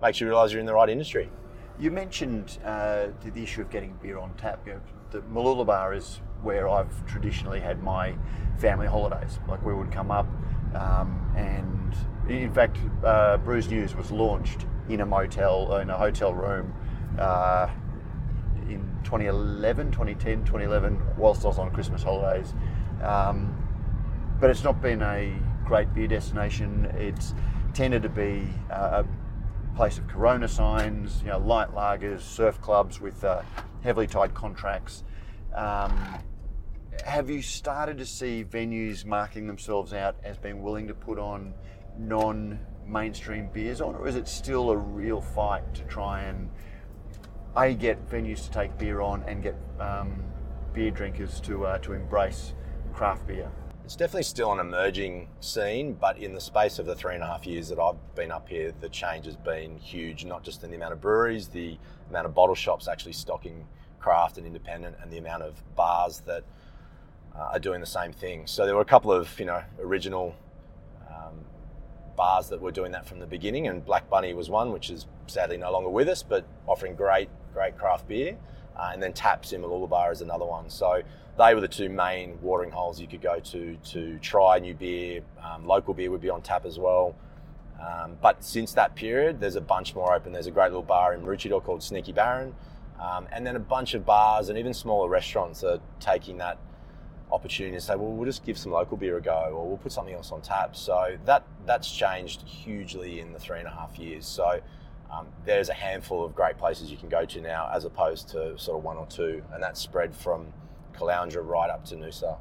makes 0.00 0.20
you 0.20 0.26
realise 0.26 0.52
you're 0.52 0.60
in 0.60 0.66
the 0.66 0.74
right 0.74 0.88
industry. 0.88 1.30
You 1.78 1.90
mentioned 1.90 2.58
uh, 2.64 3.08
the, 3.22 3.30
the 3.30 3.42
issue 3.42 3.62
of 3.62 3.70
getting 3.70 3.98
beer 4.02 4.18
on 4.18 4.34
tap. 4.34 4.60
You 4.66 4.74
know, 4.74 4.80
the 5.10 5.20
Mooloolaba 5.20 5.96
is 5.96 6.20
where 6.42 6.68
I've 6.68 7.06
traditionally 7.06 7.60
had 7.60 7.82
my 7.82 8.14
family 8.58 8.86
holidays. 8.86 9.38
Like 9.48 9.64
we 9.64 9.74
would 9.74 9.92
come 9.92 10.10
up, 10.10 10.26
um, 10.74 11.32
and 11.36 11.94
in 12.28 12.52
fact, 12.52 12.78
uh, 13.04 13.36
Brews 13.38 13.68
News 13.68 13.94
was 13.94 14.10
launched 14.10 14.66
in 14.88 15.00
a 15.00 15.06
motel, 15.06 15.76
in 15.76 15.90
a 15.90 15.96
hotel 15.96 16.32
room. 16.34 16.74
Uh, 17.18 17.68
in 18.74 18.98
2011, 19.04 19.90
2010, 19.92 20.44
2011, 20.44 21.00
whilst 21.16 21.44
I 21.44 21.48
was 21.48 21.58
on 21.58 21.70
Christmas 21.70 22.02
holidays. 22.02 22.54
Um, 23.02 23.56
but 24.40 24.50
it's 24.50 24.64
not 24.64 24.80
been 24.80 25.02
a 25.02 25.38
great 25.64 25.92
beer 25.94 26.08
destination. 26.08 26.86
It's 26.96 27.34
tended 27.74 28.02
to 28.02 28.08
be 28.08 28.46
uh, 28.70 29.04
a 29.04 29.76
place 29.76 29.98
of 29.98 30.06
Corona 30.08 30.48
signs, 30.48 31.22
you 31.22 31.28
know, 31.28 31.38
light 31.38 31.74
lagers, 31.74 32.20
surf 32.20 32.60
clubs 32.60 33.00
with 33.00 33.24
uh, 33.24 33.42
heavily 33.82 34.06
tied 34.06 34.34
contracts. 34.34 35.04
Um, 35.54 36.18
have 37.04 37.30
you 37.30 37.42
started 37.42 37.98
to 37.98 38.06
see 38.06 38.44
venues 38.44 39.04
marking 39.04 39.46
themselves 39.46 39.92
out 39.92 40.16
as 40.22 40.36
being 40.36 40.62
willing 40.62 40.86
to 40.88 40.94
put 40.94 41.18
on 41.18 41.54
non-mainstream 41.98 43.48
beers 43.52 43.80
on, 43.80 43.94
or 43.94 44.06
is 44.06 44.16
it 44.16 44.28
still 44.28 44.70
a 44.70 44.76
real 44.76 45.20
fight 45.20 45.74
to 45.74 45.82
try 45.84 46.22
and 46.22 46.50
a 47.56 47.74
get 47.74 48.08
venues 48.08 48.44
to 48.44 48.50
take 48.50 48.76
beer 48.78 49.00
on 49.00 49.22
and 49.24 49.42
get 49.42 49.56
um, 49.78 50.22
beer 50.72 50.90
drinkers 50.90 51.40
to 51.40 51.66
uh, 51.66 51.78
to 51.78 51.92
embrace 51.92 52.54
craft 52.94 53.26
beer? 53.26 53.50
It's 53.84 53.96
definitely 53.96 54.22
still 54.22 54.52
an 54.52 54.60
emerging 54.60 55.28
scene, 55.40 55.94
but 55.94 56.16
in 56.16 56.32
the 56.34 56.40
space 56.40 56.78
of 56.78 56.86
the 56.86 56.94
three 56.94 57.14
and 57.14 57.22
a 57.22 57.26
half 57.26 57.46
years 57.46 57.68
that 57.68 57.80
I've 57.80 57.96
been 58.14 58.30
up 58.30 58.48
here, 58.48 58.72
the 58.80 58.88
change 58.88 59.26
has 59.26 59.36
been 59.36 59.76
huge, 59.76 60.24
not 60.24 60.44
just 60.44 60.62
in 60.62 60.70
the 60.70 60.76
amount 60.76 60.92
of 60.92 61.00
breweries, 61.00 61.48
the 61.48 61.76
amount 62.08 62.26
of 62.26 62.34
bottle 62.34 62.54
shops 62.54 62.86
actually 62.88 63.12
stocking 63.12 63.66
craft 63.98 64.38
and 64.38 64.46
independent, 64.46 64.96
and 65.02 65.10
the 65.10 65.18
amount 65.18 65.42
of 65.42 65.62
bars 65.74 66.20
that 66.20 66.44
uh, 67.36 67.50
are 67.52 67.58
doing 67.58 67.80
the 67.80 67.86
same 67.86 68.12
thing. 68.12 68.46
So 68.46 68.66
there 68.66 68.74
were 68.74 68.82
a 68.82 68.86
couple 68.86 69.12
of, 69.12 69.38
you 69.38 69.46
know, 69.46 69.62
original 69.80 70.34
um, 71.08 71.44
bars 72.16 72.48
that 72.50 72.60
were 72.60 72.72
doing 72.72 72.92
that 72.92 73.04
from 73.04 73.18
the 73.18 73.26
beginning, 73.26 73.66
and 73.66 73.84
Black 73.84 74.08
Bunny 74.08 74.32
was 74.32 74.48
one, 74.48 74.72
which 74.72 74.90
is 74.90 75.06
sadly 75.26 75.56
no 75.56 75.72
longer 75.72 75.90
with 75.90 76.08
us, 76.08 76.22
but 76.22 76.46
offering 76.66 76.94
great, 76.94 77.28
great 77.52 77.76
craft 77.78 78.08
beer. 78.08 78.36
Uh, 78.76 78.90
and 78.92 79.02
then 79.02 79.12
Taps 79.12 79.52
in 79.52 79.60
Mooloolaba 79.62 80.12
is 80.12 80.22
another 80.22 80.46
one. 80.46 80.70
So 80.70 81.02
they 81.38 81.54
were 81.54 81.60
the 81.60 81.68
two 81.68 81.88
main 81.88 82.40
watering 82.40 82.70
holes 82.70 83.00
you 83.00 83.06
could 83.06 83.22
go 83.22 83.38
to 83.40 83.76
to 83.76 84.18
try 84.18 84.58
new 84.58 84.74
beer. 84.74 85.22
Um, 85.42 85.66
local 85.66 85.94
beer 85.94 86.10
would 86.10 86.20
be 86.20 86.30
on 86.30 86.42
tap 86.42 86.64
as 86.64 86.78
well. 86.78 87.14
Um, 87.80 88.16
but 88.20 88.44
since 88.44 88.72
that 88.74 88.94
period, 88.94 89.40
there's 89.40 89.56
a 89.56 89.60
bunch 89.60 89.94
more 89.94 90.14
open. 90.14 90.32
There's 90.32 90.46
a 90.46 90.52
great 90.52 90.68
little 90.68 90.82
bar 90.82 91.14
in 91.14 91.22
Maroochydore 91.22 91.62
called 91.62 91.82
Sneaky 91.82 92.12
Baron. 92.12 92.54
Um, 93.00 93.26
and 93.32 93.46
then 93.46 93.56
a 93.56 93.60
bunch 93.60 93.94
of 93.94 94.06
bars 94.06 94.48
and 94.48 94.58
even 94.58 94.72
smaller 94.72 95.08
restaurants 95.08 95.64
are 95.64 95.80
taking 95.98 96.38
that 96.38 96.58
opportunity 97.32 97.76
to 97.76 97.80
say, 97.80 97.96
well, 97.96 98.12
we'll 98.12 98.26
just 98.26 98.44
give 98.44 98.56
some 98.56 98.70
local 98.70 98.96
beer 98.96 99.16
a 99.16 99.20
go, 99.20 99.52
or 99.54 99.66
we'll 99.66 99.78
put 99.78 99.90
something 99.90 100.14
else 100.14 100.30
on 100.30 100.42
tap. 100.42 100.76
So 100.76 101.16
that 101.24 101.44
that's 101.66 101.90
changed 101.90 102.42
hugely 102.42 103.20
in 103.20 103.32
the 103.32 103.38
three 103.38 103.58
and 103.58 103.66
a 103.66 103.70
half 103.70 103.98
years. 103.98 104.26
So 104.26 104.60
um, 105.12 105.26
there's 105.44 105.68
a 105.68 105.74
handful 105.74 106.24
of 106.24 106.34
great 106.34 106.58
places 106.58 106.90
you 106.90 106.96
can 106.96 107.08
go 107.08 107.24
to 107.24 107.40
now, 107.40 107.70
as 107.72 107.84
opposed 107.84 108.28
to 108.30 108.58
sort 108.58 108.78
of 108.78 108.84
one 108.84 108.96
or 108.96 109.06
two, 109.06 109.42
and 109.52 109.62
that's 109.62 109.80
spread 109.80 110.14
from 110.14 110.46
Caloundra 110.94 111.46
right 111.46 111.70
up 111.70 111.84
to 111.86 111.96
Noosa. 111.96 112.38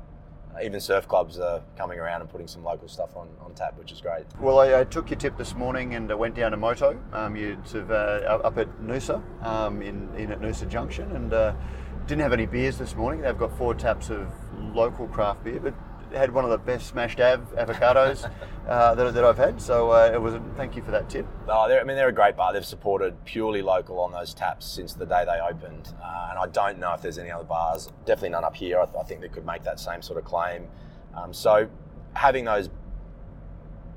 Uh, 0.54 0.60
even 0.64 0.80
surf 0.80 1.08
clubs 1.08 1.40
are 1.40 1.62
coming 1.78 2.00
around 2.00 2.22
and 2.22 2.30
putting 2.30 2.48
some 2.48 2.64
local 2.64 2.88
stuff 2.88 3.16
on, 3.16 3.30
on 3.40 3.54
tap, 3.54 3.78
which 3.78 3.92
is 3.92 4.02
great. 4.02 4.26
Well, 4.40 4.60
I, 4.60 4.82
I 4.82 4.84
took 4.84 5.10
your 5.10 5.18
tip 5.20 5.38
this 5.38 5.56
morning 5.56 5.96
and 5.96 6.12
I 6.12 6.16
went 6.16 6.36
down 6.36 6.52
to 6.52 6.58
Moto. 6.58 7.00
Um, 7.14 7.36
you 7.36 7.58
uh, 7.74 8.40
up 8.44 8.58
at 8.58 8.68
Noosa, 8.82 9.22
um, 9.46 9.82
in, 9.82 10.14
in 10.16 10.32
at 10.32 10.42
Noosa 10.42 10.68
Junction, 10.68 11.12
and 11.14 11.34
uh, 11.34 11.54
didn't 12.06 12.22
have 12.22 12.34
any 12.34 12.46
beers 12.46 12.78
this 12.78 12.96
morning. 12.96 13.22
They've 13.22 13.38
got 13.38 13.58
four 13.58 13.74
taps 13.74 14.10
of 14.10 14.28
local 14.74 15.08
craft 15.08 15.44
beer, 15.44 15.60
but 15.60 15.74
had 16.14 16.32
one 16.32 16.44
of 16.44 16.52
the 16.52 16.58
best 16.58 16.88
smashed 16.88 17.20
av 17.20 17.54
avocados 17.56 18.30
uh, 18.68 18.96
that, 18.96 19.14
that 19.14 19.24
I've 19.24 19.38
had. 19.38 19.62
So 19.62 19.92
uh, 19.92 20.12
it 20.14 20.22
was. 20.22 20.34
A, 20.34 20.42
thank 20.56 20.76
you 20.76 20.82
for 20.82 20.92
that 20.92 21.10
tip. 21.10 21.26
No, 21.48 21.54
I 21.54 21.84
mean 21.84 21.96
they're 21.96 22.10
a 22.10 22.14
great 22.14 22.36
bar. 22.36 22.54
They've 22.54 22.66
supported 22.66 23.24
purely 23.26 23.62
local 23.62 24.00
on 24.00 24.12
those 24.12 24.34
taps 24.34 24.66
since 24.66 24.94
the 24.94 25.06
day 25.06 25.26
they 25.26 25.40
opened, 25.40 25.94
uh, 26.04 26.28
and 26.30 26.40
I 26.40 26.48
don't 26.48 26.80
know 26.80 26.94
if 26.94 27.02
there's 27.02 27.18
any 27.18 27.32
other 27.32 27.44
bars. 27.44 27.90
Definitely 28.06 28.30
none 28.30 28.44
up 28.44 28.56
here. 28.56 28.80
I, 28.80 28.86
th- 28.86 28.98
I 29.00 29.04
think 29.04 29.22
they 29.22 29.30
could 29.30 29.46
make 29.46 29.64
that 29.64 29.80
same 29.80 30.02
sort 30.02 30.20
of 30.20 30.26
claim. 30.26 30.68
Um, 31.16 31.34
so 31.34 31.70
having 32.14 32.46
those 32.46 32.70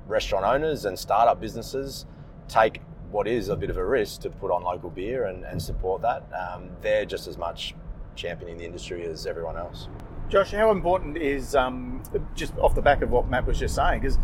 restaurant 0.07 0.45
owners 0.45 0.85
and 0.85 0.97
startup 0.97 1.41
businesses 1.41 2.05
take 2.47 2.81
what 3.11 3.27
is 3.27 3.49
a 3.49 3.55
bit 3.55 3.69
of 3.69 3.77
a 3.77 3.85
risk 3.85 4.21
to 4.21 4.29
put 4.29 4.51
on 4.51 4.63
local 4.63 4.89
beer 4.89 5.25
and, 5.25 5.43
and 5.45 5.61
support 5.61 6.01
that. 6.01 6.23
Um, 6.33 6.69
they're 6.81 7.05
just 7.05 7.27
as 7.27 7.37
much 7.37 7.73
championing 8.15 8.57
the 8.57 8.65
industry 8.65 9.05
as 9.05 9.25
everyone 9.25 9.57
else. 9.57 9.87
Josh, 10.27 10.51
how 10.51 10.71
important 10.71 11.17
is 11.17 11.55
um, 11.55 12.01
just 12.33 12.57
off 12.57 12.73
the 12.73 12.81
back 12.81 13.03
of 13.03 13.11
what 13.11 13.29
Matt 13.29 13.45
was 13.45 13.59
just 13.59 13.75
saying? 13.75 14.01
Because 14.01 14.17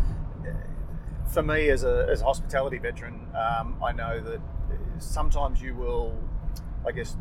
for 1.32 1.42
me, 1.42 1.70
as 1.70 1.84
a, 1.84 2.08
as 2.10 2.22
a 2.22 2.24
hospitality 2.24 2.78
veteran, 2.78 3.28
um, 3.36 3.76
I 3.82 3.92
know 3.92 4.20
that 4.20 4.40
sometimes 4.98 5.62
you 5.62 5.76
will, 5.76 6.18
I 6.86 6.90
guess, 6.90 7.16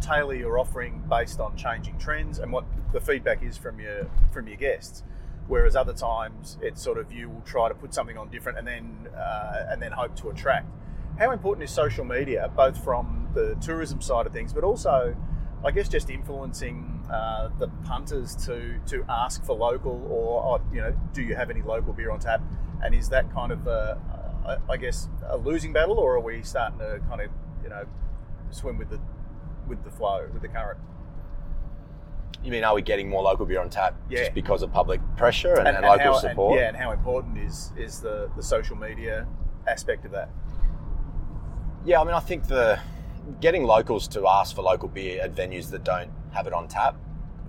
tailor 0.00 0.34
your 0.34 0.58
offering 0.58 1.02
based 1.10 1.40
on 1.40 1.56
changing 1.56 1.98
trends 1.98 2.38
and 2.38 2.52
what 2.52 2.64
the 2.92 3.00
feedback 3.00 3.42
is 3.42 3.56
from 3.56 3.80
your 3.80 4.08
from 4.32 4.46
your 4.46 4.56
guests. 4.56 5.02
Whereas 5.48 5.74
other 5.74 5.92
times, 5.92 6.56
it's 6.62 6.80
sort 6.80 6.98
of 6.98 7.12
you 7.12 7.28
will 7.28 7.42
try 7.42 7.68
to 7.68 7.74
put 7.74 7.92
something 7.92 8.16
on 8.16 8.30
different 8.30 8.58
and 8.58 8.66
then 8.66 9.08
uh, 9.14 9.66
and 9.68 9.82
then 9.82 9.90
hope 9.90 10.14
to 10.16 10.30
attract. 10.30 10.66
How 11.18 11.32
important 11.32 11.64
is 11.64 11.70
social 11.72 12.04
media, 12.04 12.50
both 12.56 12.82
from 12.82 13.28
the 13.34 13.56
tourism 13.60 14.00
side 14.00 14.26
of 14.26 14.32
things, 14.32 14.52
but 14.52 14.62
also 14.62 15.16
I 15.64 15.72
guess 15.72 15.88
just 15.88 16.08
influencing 16.08 16.99
uh, 17.10 17.48
the 17.58 17.68
punters 17.84 18.36
to 18.46 18.78
to 18.86 19.04
ask 19.08 19.44
for 19.44 19.56
local, 19.56 20.06
or, 20.10 20.42
or, 20.42 20.60
you 20.72 20.80
know, 20.80 20.94
do 21.12 21.22
you 21.22 21.34
have 21.34 21.50
any 21.50 21.62
local 21.62 21.92
beer 21.92 22.10
on 22.10 22.20
tap? 22.20 22.40
And 22.82 22.94
is 22.94 23.08
that 23.10 23.30
kind 23.32 23.52
of, 23.52 23.66
a, 23.66 24.60
I 24.68 24.76
guess, 24.76 25.08
a 25.28 25.36
losing 25.36 25.72
battle, 25.72 25.98
or 25.98 26.14
are 26.16 26.20
we 26.20 26.42
starting 26.42 26.78
to 26.78 27.00
kind 27.08 27.20
of, 27.20 27.30
you 27.62 27.68
know, 27.68 27.84
swim 28.50 28.78
with 28.78 28.90
the 28.90 29.00
with 29.68 29.82
the 29.84 29.90
flow, 29.90 30.26
with 30.32 30.42
the 30.42 30.48
current? 30.48 30.78
You 32.42 32.50
mean, 32.50 32.64
are 32.64 32.74
we 32.74 32.80
getting 32.80 33.08
more 33.08 33.22
local 33.22 33.44
beer 33.44 33.60
on 33.60 33.68
tap 33.68 33.94
Yeah. 34.08 34.20
just 34.20 34.34
because 34.34 34.62
of 34.62 34.72
public 34.72 35.00
pressure 35.16 35.56
and, 35.58 35.68
And, 35.68 35.76
and, 35.76 35.84
and 35.84 35.86
local 35.86 36.12
how, 36.12 36.18
support? 36.18 36.52
And, 36.52 36.60
yeah, 36.60 36.68
and 36.68 36.76
how 36.76 36.92
important 36.92 37.38
is 37.38 37.72
is 37.76 38.00
the 38.00 38.30
the 38.36 38.42
social 38.42 38.76
media 38.76 39.26
aspect 39.66 40.04
of 40.06 40.12
that? 40.12 40.30
Yeah, 41.84 42.00
I 42.00 42.04
mean, 42.04 42.14
I 42.14 42.20
think 42.20 42.46
the 42.46 42.78
getting 43.40 43.64
locals 43.64 44.08
to 44.08 44.26
ask 44.26 44.56
for 44.56 44.62
local 44.62 44.88
beer 44.88 45.20
at 45.22 45.34
venues 45.34 45.70
that 45.70 45.84
don't 45.84 46.10
have 46.32 46.46
it 46.46 46.52
on 46.52 46.68
tap 46.68 46.96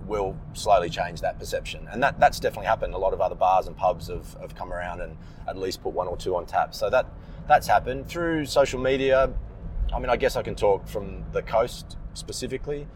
will 0.06 0.36
slowly 0.52 0.90
change 0.90 1.20
that 1.20 1.38
perception, 1.38 1.86
and 1.90 2.02
that 2.02 2.18
that's 2.18 2.40
definitely 2.40 2.66
happened. 2.66 2.94
A 2.94 2.98
lot 2.98 3.12
of 3.12 3.20
other 3.20 3.34
bars 3.34 3.66
and 3.66 3.76
pubs 3.76 4.08
have, 4.08 4.34
have 4.40 4.54
come 4.54 4.72
around 4.72 5.00
and 5.00 5.16
at 5.48 5.56
least 5.56 5.82
put 5.82 5.92
one 5.92 6.08
or 6.08 6.16
two 6.16 6.36
on 6.36 6.46
tap. 6.46 6.74
So 6.74 6.90
that 6.90 7.06
that's 7.48 7.66
happened 7.66 8.08
through 8.08 8.46
social 8.46 8.80
media. 8.80 9.32
I 9.92 9.98
mean, 9.98 10.10
I 10.10 10.16
guess 10.16 10.36
I 10.36 10.42
can 10.42 10.54
talk 10.54 10.86
from 10.88 11.24
the 11.32 11.42
coast 11.42 11.96
specifically. 12.14 12.86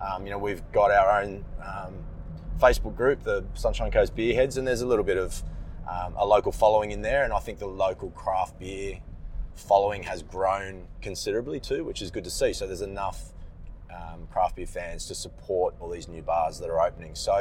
Um, 0.00 0.24
you 0.24 0.30
know, 0.30 0.38
we've 0.38 0.62
got 0.72 0.90
our 0.90 1.22
own 1.22 1.44
um, 1.64 1.94
Facebook 2.58 2.96
group, 2.96 3.22
the 3.22 3.44
Sunshine 3.54 3.90
Coast 3.90 4.14
Beer 4.14 4.34
Heads, 4.34 4.56
and 4.56 4.66
there's 4.66 4.82
a 4.82 4.86
little 4.86 5.04
bit 5.04 5.16
of 5.16 5.42
um, 5.88 6.14
a 6.16 6.26
local 6.26 6.52
following 6.52 6.90
in 6.90 7.02
there, 7.02 7.24
and 7.24 7.32
I 7.32 7.38
think 7.38 7.58
the 7.58 7.66
local 7.66 8.10
craft 8.10 8.58
beer 8.58 9.00
following 9.54 10.02
has 10.04 10.22
grown 10.22 10.86
considerably 11.00 11.60
too, 11.60 11.84
which 11.84 12.02
is 12.02 12.10
good 12.10 12.24
to 12.24 12.30
see. 12.30 12.52
So 12.52 12.66
there's 12.66 12.82
enough 12.82 13.31
um, 13.94 14.26
craft 14.30 14.56
beer 14.56 14.66
fans 14.66 15.06
to 15.06 15.14
support 15.14 15.74
all 15.80 15.88
these 15.88 16.08
new 16.08 16.22
bars 16.22 16.58
that 16.58 16.70
are 16.70 16.80
opening. 16.80 17.14
So, 17.14 17.32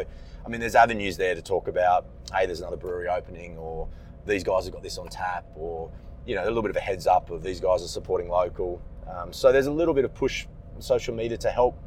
I 0.45 0.49
mean, 0.49 0.59
there's 0.59 0.75
avenues 0.75 1.17
there 1.17 1.35
to 1.35 1.41
talk 1.41 1.67
about, 1.67 2.05
hey, 2.33 2.45
there's 2.45 2.61
another 2.61 2.77
brewery 2.77 3.07
opening, 3.07 3.57
or 3.57 3.87
these 4.25 4.43
guys 4.43 4.65
have 4.65 4.73
got 4.73 4.83
this 4.83 4.97
on 4.97 5.07
tap, 5.07 5.45
or 5.55 5.91
you 6.25 6.35
know, 6.35 6.43
a 6.43 6.45
little 6.45 6.61
bit 6.61 6.71
of 6.71 6.77
a 6.77 6.81
heads 6.81 7.07
up 7.07 7.31
of 7.31 7.43
these 7.43 7.59
guys 7.59 7.83
are 7.83 7.87
supporting 7.87 8.29
local. 8.29 8.81
Um, 9.09 9.33
so 9.33 9.51
there's 9.51 9.67
a 9.67 9.71
little 9.71 9.93
bit 9.93 10.05
of 10.05 10.13
push 10.13 10.45
on 10.75 10.81
social 10.81 11.13
media 11.15 11.37
to 11.37 11.49
help 11.49 11.77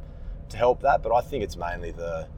to 0.51 0.57
help 0.57 0.83
that, 0.83 1.03
but 1.03 1.13
I 1.15 1.21
think 1.21 1.43
it's 1.43 1.57
mainly 1.57 1.91
the 1.91 2.29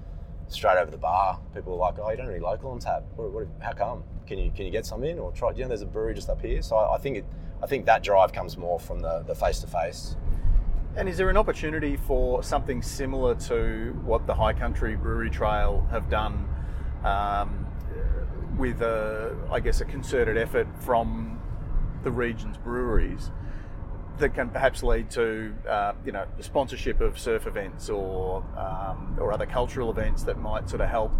straight 0.48 0.78
over 0.78 0.90
the 0.90 0.98
bar. 0.98 1.40
People 1.54 1.72
are 1.74 1.76
like, 1.76 1.98
oh, 1.98 2.10
you 2.10 2.16
don't 2.16 2.30
any 2.30 2.38
local 2.38 2.70
on 2.70 2.78
tap. 2.78 3.02
What, 3.16 3.32
what, 3.32 3.48
how 3.60 3.72
come? 3.72 4.04
Can 4.26 4.38
you 4.38 4.50
can 4.54 4.64
you 4.64 4.70
get 4.70 4.86
some 4.86 5.04
in 5.04 5.18
or 5.18 5.32
try? 5.32 5.50
You 5.52 5.62
know, 5.62 5.68
there's 5.68 5.82
a 5.82 5.86
brewery 5.86 6.14
just 6.14 6.28
up 6.28 6.40
here. 6.40 6.62
So 6.62 6.76
I, 6.76 6.96
I 6.96 6.98
think 6.98 7.18
it, 7.18 7.24
I 7.62 7.66
think 7.66 7.86
that 7.86 8.02
drive 8.02 8.32
comes 8.32 8.56
more 8.56 8.78
from 8.78 9.00
the 9.00 9.34
face 9.34 9.60
to 9.60 9.66
face. 9.66 10.16
And 10.96 11.11
is 11.11 11.18
there 11.18 11.28
an 11.28 11.37
opportunity 11.37 11.96
for 11.96 12.42
something 12.42 12.80
similar 12.80 13.35
to 13.35 13.92
what 14.02 14.26
the 14.26 14.35
High 14.35 14.54
Country 14.54 14.96
Brewery 14.96 15.28
Trail 15.28 15.87
have 15.90 16.09
done 16.09 16.48
um, 17.04 17.66
with, 18.56 18.80
a, 18.80 19.37
I 19.50 19.61
guess, 19.61 19.82
a 19.82 19.85
concerted 19.85 20.38
effort 20.38 20.66
from 20.80 21.38
the 22.02 22.11
region's 22.11 22.56
breweries 22.56 23.30
that 24.18 24.32
can 24.35 24.48
perhaps 24.48 24.82
lead 24.82 25.11
to, 25.11 25.54
uh, 25.68 25.92
you 26.06 26.12
know, 26.12 26.24
sponsorship 26.40 27.02
of 27.02 27.18
surf 27.18 27.46
events 27.46 27.90
or 27.90 28.42
um, 28.56 29.18
or 29.20 29.30
other 29.35 29.44
cultural 29.44 29.90
events 29.90 30.22
that 30.22 30.38
might 30.38 30.70
sort 30.70 30.80
of 30.80 30.88
help, 30.88 31.12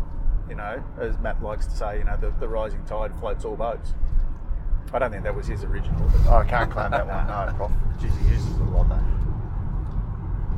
you 0.49 0.55
know, 0.55 0.83
as 0.99 1.19
Matt 1.19 1.43
likes 1.43 1.67
to 1.67 1.77
say, 1.77 1.99
you 1.99 2.05
know, 2.05 2.17
the, 2.17 2.33
the 2.41 2.49
rising 2.49 2.83
tide 2.87 3.15
floats 3.21 3.45
all 3.45 3.57
boats. 3.57 3.93
I 4.95 4.99
don't 4.99 5.11
think 5.11 5.25
that 5.25 5.35
was 5.35 5.47
his 5.47 5.65
original. 5.65 6.01
But 6.09 6.33
Oh, 6.33 6.37
I 6.37 6.45
can't 6.47 6.71
claim 6.71 6.93
that 6.93 7.07
one. 7.07 7.27
No, 7.27 7.53
Prof. 7.57 7.71
Jeez, 7.99 8.19
he 8.23 8.31
uses 8.33 8.57
a 8.57 8.65
lot 8.65 8.89
that. 8.89 9.16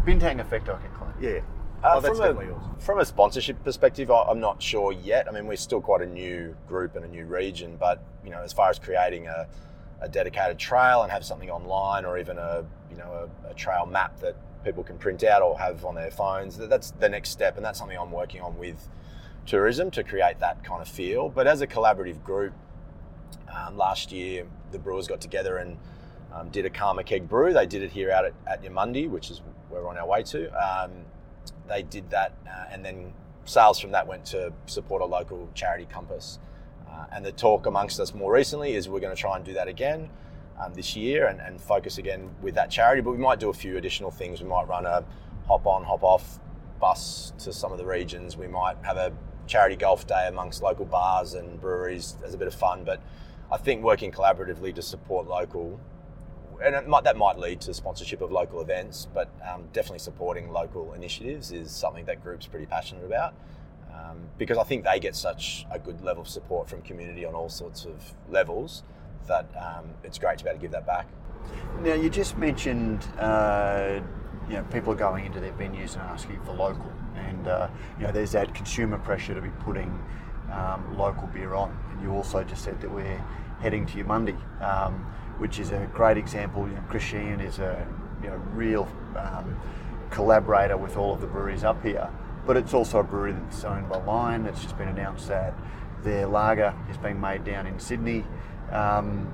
Bintang 0.08 0.40
effect, 0.40 0.68
I 0.70 0.78
can 0.80 0.90
claim. 0.92 1.12
yeah, 1.20 1.40
Uh, 1.84 1.94
oh, 1.96 2.00
that's 2.00 2.16
from, 2.18 2.26
definitely 2.26 2.46
a, 2.46 2.48
yours. 2.48 2.62
from 2.78 2.98
a 3.00 3.04
sponsorship 3.04 3.62
perspective, 3.62 4.10
I- 4.10 4.22
I'm 4.22 4.40
not 4.40 4.62
sure 4.62 4.90
yet. 4.90 5.28
I 5.28 5.32
mean, 5.32 5.46
we're 5.46 5.56
still 5.56 5.82
quite 5.82 6.00
a 6.00 6.06
new 6.06 6.56
group 6.66 6.96
and 6.96 7.04
a 7.04 7.08
new 7.08 7.26
region, 7.26 7.76
but 7.78 8.00
you 8.24 8.30
know, 8.30 8.40
as 8.42 8.52
far 8.52 8.70
as 8.70 8.78
creating 8.78 9.26
a, 9.26 9.46
a 10.00 10.08
dedicated 10.08 10.58
trail 10.58 11.02
and 11.02 11.12
have 11.12 11.24
something 11.26 11.50
online, 11.50 12.04
or 12.06 12.16
even 12.18 12.38
a 12.38 12.64
you 12.90 12.96
know 12.96 13.28
a, 13.46 13.50
a 13.50 13.54
trail 13.54 13.84
map 13.84 14.18
that 14.20 14.34
people 14.64 14.82
can 14.82 14.96
print 14.96 15.22
out 15.24 15.42
or 15.42 15.58
have 15.58 15.84
on 15.84 15.94
their 15.94 16.10
phones, 16.10 16.56
that- 16.56 16.70
that's 16.70 16.90
the 16.92 17.08
next 17.08 17.28
step, 17.28 17.56
and 17.56 17.64
that's 17.66 17.78
something 17.78 17.98
I'm 17.98 18.10
working 18.10 18.40
on 18.40 18.56
with 18.58 18.88
tourism 19.44 19.90
to 19.90 20.02
create 20.02 20.38
that 20.40 20.64
kind 20.64 20.80
of 20.80 20.88
feel. 20.88 21.28
But 21.28 21.46
as 21.46 21.60
a 21.60 21.66
collaborative 21.66 22.22
group, 22.24 22.54
um, 23.54 23.76
last 23.76 24.10
year 24.10 24.46
the 24.72 24.78
brewers 24.78 25.06
got 25.06 25.20
together 25.20 25.58
and 25.58 25.76
um, 26.32 26.48
did 26.50 26.64
a 26.66 26.70
Karma 26.70 27.04
Keg 27.04 27.28
Brew. 27.28 27.52
They 27.52 27.66
did 27.66 27.82
it 27.82 27.90
here 27.92 28.10
out 28.10 28.24
at, 28.24 28.34
at 28.46 28.62
Eumundi, 28.62 29.08
which 29.08 29.30
is 29.30 29.40
where 29.40 29.54
we're 29.70 29.88
on 29.88 29.98
our 29.98 30.06
way 30.06 30.22
to. 30.24 30.50
Um, 30.52 30.90
they 31.68 31.82
did 31.82 32.10
that, 32.10 32.34
uh, 32.46 32.66
and 32.72 32.84
then 32.84 33.12
sales 33.44 33.78
from 33.78 33.92
that 33.92 34.06
went 34.06 34.24
to 34.26 34.52
support 34.66 35.02
a 35.02 35.04
local 35.04 35.48
charity, 35.54 35.86
Compass. 35.90 36.38
Uh, 36.88 37.04
and 37.12 37.24
the 37.24 37.32
talk 37.32 37.66
amongst 37.66 38.00
us 38.00 38.14
more 38.14 38.32
recently 38.32 38.74
is 38.74 38.88
we're 38.88 39.00
going 39.00 39.14
to 39.14 39.20
try 39.20 39.36
and 39.36 39.44
do 39.44 39.52
that 39.52 39.68
again 39.68 40.08
um, 40.58 40.74
this 40.74 40.96
year 40.96 41.26
and, 41.26 41.40
and 41.40 41.60
focus 41.60 41.98
again 41.98 42.30
with 42.42 42.54
that 42.54 42.70
charity. 42.70 43.00
But 43.02 43.12
we 43.12 43.18
might 43.18 43.40
do 43.40 43.50
a 43.50 43.54
few 43.54 43.76
additional 43.76 44.10
things. 44.10 44.42
We 44.42 44.48
might 44.48 44.66
run 44.68 44.86
a 44.86 45.04
hop 45.46 45.66
on, 45.66 45.84
hop 45.84 46.02
off 46.02 46.38
bus 46.80 47.32
to 47.38 47.52
some 47.52 47.72
of 47.72 47.78
the 47.78 47.86
regions. 47.86 48.36
We 48.36 48.46
might 48.46 48.76
have 48.82 48.96
a 48.96 49.12
charity 49.46 49.76
golf 49.76 50.06
day 50.06 50.26
amongst 50.28 50.62
local 50.62 50.84
bars 50.84 51.34
and 51.34 51.60
breweries 51.60 52.16
as 52.24 52.34
a 52.34 52.38
bit 52.38 52.48
of 52.48 52.54
fun. 52.54 52.84
But 52.84 53.00
I 53.50 53.56
think 53.56 53.82
working 53.82 54.12
collaboratively 54.12 54.74
to 54.74 54.82
support 54.82 55.26
local, 55.26 55.80
and 56.62 56.86
might, 56.86 57.04
that 57.04 57.16
might 57.16 57.38
lead 57.38 57.60
to 57.62 57.74
sponsorship 57.74 58.20
of 58.20 58.32
local 58.32 58.60
events, 58.60 59.06
but 59.12 59.28
um, 59.48 59.64
definitely 59.72 59.98
supporting 60.00 60.50
local 60.50 60.92
initiatives 60.94 61.52
is 61.52 61.70
something 61.70 62.04
that 62.06 62.22
group's 62.22 62.46
pretty 62.46 62.66
passionate 62.66 63.04
about. 63.04 63.34
Um, 63.92 64.28
because 64.38 64.58
I 64.58 64.64
think 64.64 64.84
they 64.84 65.00
get 65.00 65.16
such 65.16 65.66
a 65.70 65.78
good 65.78 66.02
level 66.02 66.22
of 66.22 66.28
support 66.28 66.68
from 66.68 66.82
community 66.82 67.24
on 67.24 67.34
all 67.34 67.48
sorts 67.48 67.84
of 67.84 68.14
levels 68.28 68.82
that 69.26 69.46
um, 69.56 69.86
it's 70.04 70.18
great 70.18 70.38
to 70.38 70.44
be 70.44 70.50
able 70.50 70.58
to 70.58 70.62
give 70.62 70.72
that 70.72 70.86
back. 70.86 71.06
Now, 71.80 71.94
you 71.94 72.10
just 72.10 72.36
mentioned, 72.36 73.06
uh, 73.18 74.00
you 74.48 74.54
know, 74.54 74.62
people 74.64 74.94
going 74.94 75.26
into 75.26 75.40
their 75.40 75.52
venues 75.52 75.94
and 75.94 76.02
asking 76.02 76.40
for 76.44 76.52
local, 76.52 76.92
and 77.16 77.48
uh, 77.48 77.68
you 77.98 78.06
know, 78.06 78.12
there's 78.12 78.32
that 78.32 78.54
consumer 78.54 78.98
pressure 78.98 79.34
to 79.34 79.40
be 79.40 79.50
putting 79.60 79.90
um, 80.52 80.96
local 80.96 81.26
beer 81.28 81.54
on. 81.54 81.76
And 81.90 82.02
you 82.02 82.12
also 82.12 82.42
just 82.44 82.64
said 82.64 82.80
that 82.80 82.90
we're 82.90 83.24
heading 83.60 83.86
to 83.86 84.04
Eumundi, 84.04 84.36
um, 84.62 85.06
which 85.38 85.58
is 85.58 85.70
a 85.70 85.88
great 85.94 86.16
example. 86.16 86.68
You 86.68 86.74
know, 86.74 86.84
Chris 86.88 87.02
Sheehan 87.02 87.40
is 87.40 87.58
a 87.58 87.86
you 88.22 88.28
know 88.28 88.36
real 88.52 88.88
um, 89.16 89.60
collaborator 90.10 90.76
with 90.76 90.96
all 90.96 91.14
of 91.14 91.20
the 91.20 91.26
breweries 91.26 91.64
up 91.64 91.82
here. 91.82 92.08
but 92.46 92.56
it's 92.56 92.72
also 92.72 93.00
a 93.00 93.04
brewery 93.04 93.32
that's 93.32 93.62
owned 93.64 93.88
by 93.90 93.98
Lion. 94.04 94.46
It's 94.46 94.62
just 94.62 94.78
been 94.78 94.88
announced 94.88 95.28
that 95.28 95.52
their 96.02 96.26
lager 96.26 96.74
is 96.90 96.96
being 96.96 97.20
made 97.20 97.44
down 97.44 97.66
in 97.66 97.78
Sydney. 97.78 98.24
Um, 98.72 99.28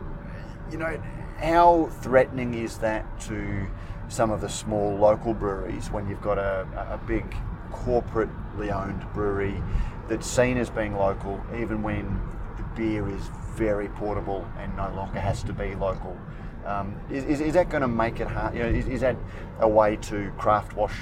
you 0.70 0.78
know, 0.78 1.00
how 1.38 1.90
threatening 2.00 2.54
is 2.54 2.78
that 2.78 3.04
to 3.20 3.68
some 4.08 4.30
of 4.30 4.40
the 4.40 4.48
small 4.48 4.96
local 4.96 5.32
breweries 5.32 5.90
when 5.90 6.08
you've 6.08 6.22
got 6.22 6.38
a, 6.38 6.66
a 6.90 7.00
big 7.06 7.24
corporately 7.70 8.72
owned 8.72 9.04
brewery 9.12 9.62
that's 10.08 10.26
seen 10.26 10.58
as 10.58 10.68
being 10.68 10.96
local, 10.96 11.40
even 11.56 11.82
when 11.82 12.20
the 12.56 12.62
beer 12.74 13.08
is 13.08 13.30
very 13.54 13.88
portable 13.88 14.46
and 14.58 14.76
no 14.76 14.92
longer 14.94 15.20
has 15.20 15.42
to 15.44 15.52
be 15.52 15.74
local? 15.74 16.16
Um, 16.64 16.98
is, 17.10 17.24
is, 17.24 17.40
is, 17.40 17.54
that 17.54 17.68
going 17.68 17.82
to 17.82 17.88
make 17.88 18.20
it 18.20 18.26
hard? 18.26 18.54
You 18.54 18.62
know, 18.62 18.68
is, 18.68 18.86
is 18.86 19.00
that 19.02 19.16
a 19.60 19.68
way 19.68 19.96
to 19.96 20.32
craft 20.38 20.74
wash 20.74 20.94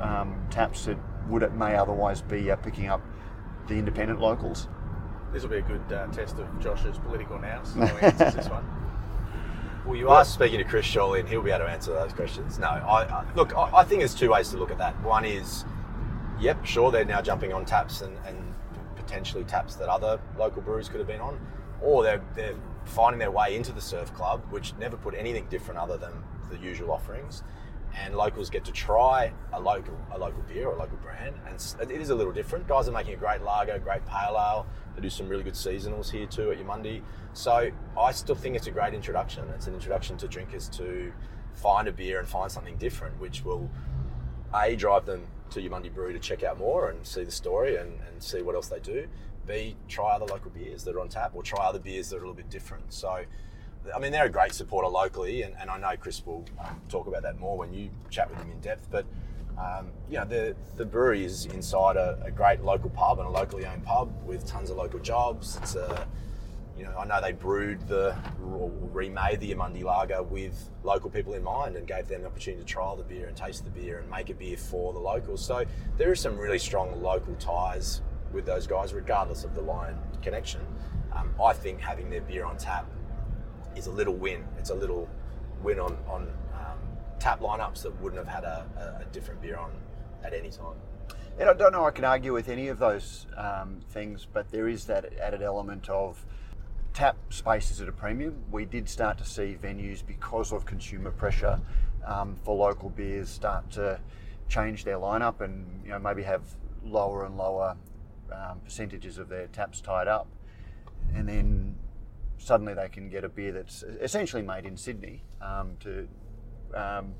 um, 0.00 0.46
taps 0.50 0.84
that 0.84 0.96
would 1.28 1.42
it 1.42 1.52
may 1.54 1.74
otherwise 1.74 2.22
be 2.22 2.50
uh, 2.50 2.56
picking 2.56 2.86
up 2.86 3.00
the 3.66 3.74
independent 3.74 4.20
locals? 4.20 4.68
This 5.32 5.42
will 5.42 5.50
be 5.50 5.58
a 5.58 5.62
good 5.62 5.92
uh, 5.92 6.06
test 6.08 6.38
of 6.38 6.46
Josh's 6.60 6.98
political 6.98 7.38
nous. 7.38 7.74
How 7.74 7.86
he 7.86 8.06
answers 8.06 8.34
this 8.34 8.48
one. 8.48 8.64
Well, 9.84 9.96
you 9.96 10.08
are 10.08 10.24
speaking 10.24 10.58
to 10.58 10.64
Chris 10.64 10.84
Shawley, 10.84 11.20
and 11.20 11.28
he'll 11.28 11.42
be 11.42 11.50
able 11.50 11.66
to 11.66 11.70
answer 11.70 11.92
those 11.92 12.12
questions. 12.12 12.58
No, 12.58 12.66
I, 12.66 13.04
I 13.04 13.24
look. 13.34 13.56
I, 13.56 13.70
I, 13.78 13.84
think 13.84 14.00
there's 14.00 14.14
two 14.14 14.30
ways 14.30 14.48
to 14.50 14.56
look 14.56 14.72
at 14.72 14.78
that. 14.78 15.00
One 15.02 15.24
is, 15.24 15.64
yep, 16.40 16.64
sure, 16.64 16.90
they're 16.90 17.04
now 17.04 17.22
jumping 17.22 17.52
on 17.52 17.64
taps 17.64 18.00
and, 18.00 18.16
and 18.26 18.36
potentially 18.96 19.44
taps 19.44 19.76
that 19.76 19.88
other 19.88 20.18
local 20.36 20.60
breweries 20.62 20.88
could 20.88 20.98
have 20.98 21.06
been 21.06 21.20
on, 21.20 21.38
or 21.82 22.02
they're 22.02 22.22
they're 22.34 22.56
finding 22.84 23.18
their 23.18 23.30
way 23.30 23.56
into 23.56 23.72
the 23.72 23.80
surf 23.80 24.12
club, 24.14 24.42
which 24.50 24.74
never 24.78 24.96
put 24.96 25.14
anything 25.14 25.46
different 25.50 25.80
other 25.80 25.96
than 25.96 26.12
the 26.50 26.58
usual 26.58 26.92
offerings. 26.92 27.42
And 28.04 28.14
locals 28.14 28.50
get 28.50 28.64
to 28.66 28.72
try 28.72 29.32
a 29.52 29.60
local 29.60 29.96
a 30.12 30.18
local 30.18 30.42
beer 30.42 30.68
or 30.68 30.74
a 30.74 30.78
local 30.78 30.98
brand, 30.98 31.34
and 31.48 31.90
it 31.90 32.00
is 32.00 32.10
a 32.10 32.14
little 32.14 32.32
different. 32.32 32.68
Guys 32.68 32.88
are 32.88 32.92
making 32.92 33.14
a 33.14 33.16
great 33.16 33.42
lager, 33.42 33.78
great 33.78 34.04
pale 34.04 34.36
ale. 34.36 34.66
They 34.94 35.02
do 35.02 35.10
some 35.10 35.28
really 35.28 35.44
good 35.44 35.54
seasonals 35.54 36.10
here 36.10 36.26
too 36.26 36.50
at 36.50 36.58
Eumundi. 36.58 37.02
So 37.32 37.70
I 37.98 38.12
still 38.12 38.34
think 38.34 38.54
it's 38.56 38.66
a 38.66 38.70
great 38.70 38.92
introduction. 38.92 39.44
It's 39.54 39.66
an 39.66 39.74
introduction 39.74 40.16
to 40.18 40.28
drinkers 40.28 40.68
to 40.70 41.12
find 41.54 41.88
a 41.88 41.92
beer 41.92 42.18
and 42.18 42.28
find 42.28 42.52
something 42.52 42.76
different, 42.76 43.18
which 43.18 43.44
will 43.44 43.70
a 44.54 44.76
drive 44.76 45.06
them 45.06 45.26
to 45.50 45.60
Eumundi 45.60 45.92
Brewery 45.92 46.12
to 46.12 46.18
check 46.18 46.42
out 46.42 46.58
more 46.58 46.90
and 46.90 47.06
see 47.06 47.24
the 47.24 47.30
story 47.30 47.76
and, 47.76 48.00
and 48.08 48.22
see 48.22 48.42
what 48.42 48.54
else 48.54 48.68
they 48.68 48.80
do. 48.80 49.06
B, 49.46 49.76
try 49.88 50.14
other 50.14 50.26
local 50.26 50.50
beers 50.50 50.84
that 50.84 50.94
are 50.94 51.00
on 51.00 51.08
tap 51.08 51.32
or 51.34 51.42
try 51.42 51.64
other 51.64 51.78
beers 51.78 52.10
that 52.10 52.16
are 52.16 52.18
a 52.18 52.22
little 52.22 52.34
bit 52.34 52.50
different. 52.50 52.92
So, 52.92 53.24
I 53.94 53.98
mean, 53.98 54.12
they're 54.12 54.26
a 54.26 54.30
great 54.30 54.52
supporter 54.52 54.88
locally, 54.88 55.42
and, 55.42 55.54
and 55.60 55.70
I 55.70 55.78
know 55.78 55.96
Chris 55.96 56.24
will 56.24 56.44
talk 56.88 57.06
about 57.06 57.22
that 57.22 57.38
more 57.38 57.56
when 57.56 57.72
you 57.72 57.90
chat 58.10 58.28
with 58.28 58.38
him 58.38 58.50
in 58.50 58.60
depth. 58.60 58.88
But, 58.90 59.06
um, 59.58 59.90
you 60.10 60.18
know, 60.18 60.24
the, 60.24 60.56
the 60.76 60.84
brewery 60.84 61.24
is 61.24 61.46
inside 61.46 61.96
a, 61.96 62.20
a, 62.24 62.30
great 62.30 62.62
local 62.62 62.90
pub 62.90 63.18
and 63.20 63.26
a 63.26 63.30
locally 63.30 63.64
owned 63.64 63.84
pub 63.84 64.12
with 64.26 64.46
tons 64.46 64.68
of 64.70 64.76
local 64.76 64.98
jobs. 64.98 65.58
It's 65.62 65.76
a, 65.76 66.06
you 66.76 66.84
know, 66.84 66.94
I 66.98 67.06
know 67.06 67.22
they 67.22 67.32
brewed 67.32 67.88
the, 67.88 68.14
or 68.52 68.70
remade 68.92 69.40
the 69.40 69.54
Eumundi 69.54 69.82
Lager 69.82 70.22
with 70.22 70.68
local 70.82 71.08
people 71.08 71.32
in 71.32 71.42
mind 71.42 71.76
and 71.76 71.86
gave 71.86 72.06
them 72.06 72.20
the 72.20 72.26
opportunity 72.26 72.62
to 72.62 72.68
trial 72.68 72.96
the 72.96 73.02
beer 73.02 73.28
and 73.28 73.36
taste 73.36 73.64
the 73.64 73.70
beer 73.70 73.98
and 73.98 74.10
make 74.10 74.28
a 74.28 74.34
beer 74.34 74.58
for 74.58 74.92
the 74.92 74.98
locals. 74.98 75.42
So 75.42 75.64
there 75.96 76.10
are 76.10 76.16
some 76.16 76.36
really 76.36 76.58
strong 76.58 77.02
local 77.02 77.34
ties 77.36 78.02
with 78.32 78.46
those 78.46 78.66
guys, 78.66 78.92
regardless 78.92 79.44
of 79.44 79.54
the 79.54 79.60
Lion 79.60 79.98
connection. 80.22 80.60
Um, 81.12 81.30
I 81.42 81.52
think 81.52 81.80
having 81.80 82.10
their 82.10 82.20
beer 82.20 82.44
on 82.44 82.56
tap 82.56 82.86
is 83.74 83.86
a 83.86 83.90
little 83.90 84.14
win. 84.14 84.44
It's 84.58 84.70
a 84.70 84.74
little 84.74 85.08
win 85.62 85.78
on, 85.78 85.96
on 86.08 86.22
um, 86.54 86.78
tap 87.18 87.40
lineups 87.40 87.82
that 87.82 88.00
wouldn't 88.00 88.24
have 88.24 88.32
had 88.32 88.44
a, 88.44 89.00
a, 89.00 89.04
different 89.12 89.40
beer 89.40 89.56
on 89.56 89.70
at 90.24 90.34
any 90.34 90.50
time. 90.50 90.76
And 91.38 91.48
I 91.48 91.54
don't 91.54 91.72
know 91.72 91.84
I 91.84 91.90
can 91.90 92.04
argue 92.04 92.32
with 92.32 92.48
any 92.48 92.68
of 92.68 92.78
those 92.78 93.26
um, 93.36 93.80
things, 93.90 94.26
but 94.30 94.50
there 94.50 94.68
is 94.68 94.86
that 94.86 95.12
added 95.18 95.42
element 95.42 95.88
of 95.88 96.24
tap 96.92 97.16
spaces 97.30 97.80
at 97.80 97.88
a 97.88 97.92
premium. 97.92 98.42
We 98.50 98.64
did 98.64 98.88
start 98.88 99.18
to 99.18 99.24
see 99.24 99.56
venues 99.60 100.04
because 100.06 100.52
of 100.52 100.64
consumer 100.64 101.10
pressure 101.10 101.60
um, 102.06 102.36
for 102.42 102.56
local 102.56 102.88
beers 102.88 103.28
start 103.28 103.70
to 103.72 104.00
change 104.48 104.84
their 104.84 104.96
lineup 104.96 105.40
and 105.40 105.66
you 105.84 105.90
know 105.90 105.98
maybe 105.98 106.22
have 106.22 106.42
lower 106.84 107.26
and 107.26 107.36
lower 107.36 107.76
um, 108.32 108.60
percentages 108.60 109.18
of 109.18 109.28
their 109.28 109.46
taps 109.48 109.80
tied 109.80 110.08
up, 110.08 110.26
and 111.14 111.28
then 111.28 111.76
suddenly 112.38 112.74
they 112.74 112.88
can 112.88 113.08
get 113.08 113.24
a 113.24 113.28
beer 113.28 113.52
that's 113.52 113.82
essentially 114.00 114.42
made 114.42 114.64
in 114.66 114.76
Sydney 114.76 115.22
um, 115.40 115.76
to 115.80 116.08
um, 116.74 117.14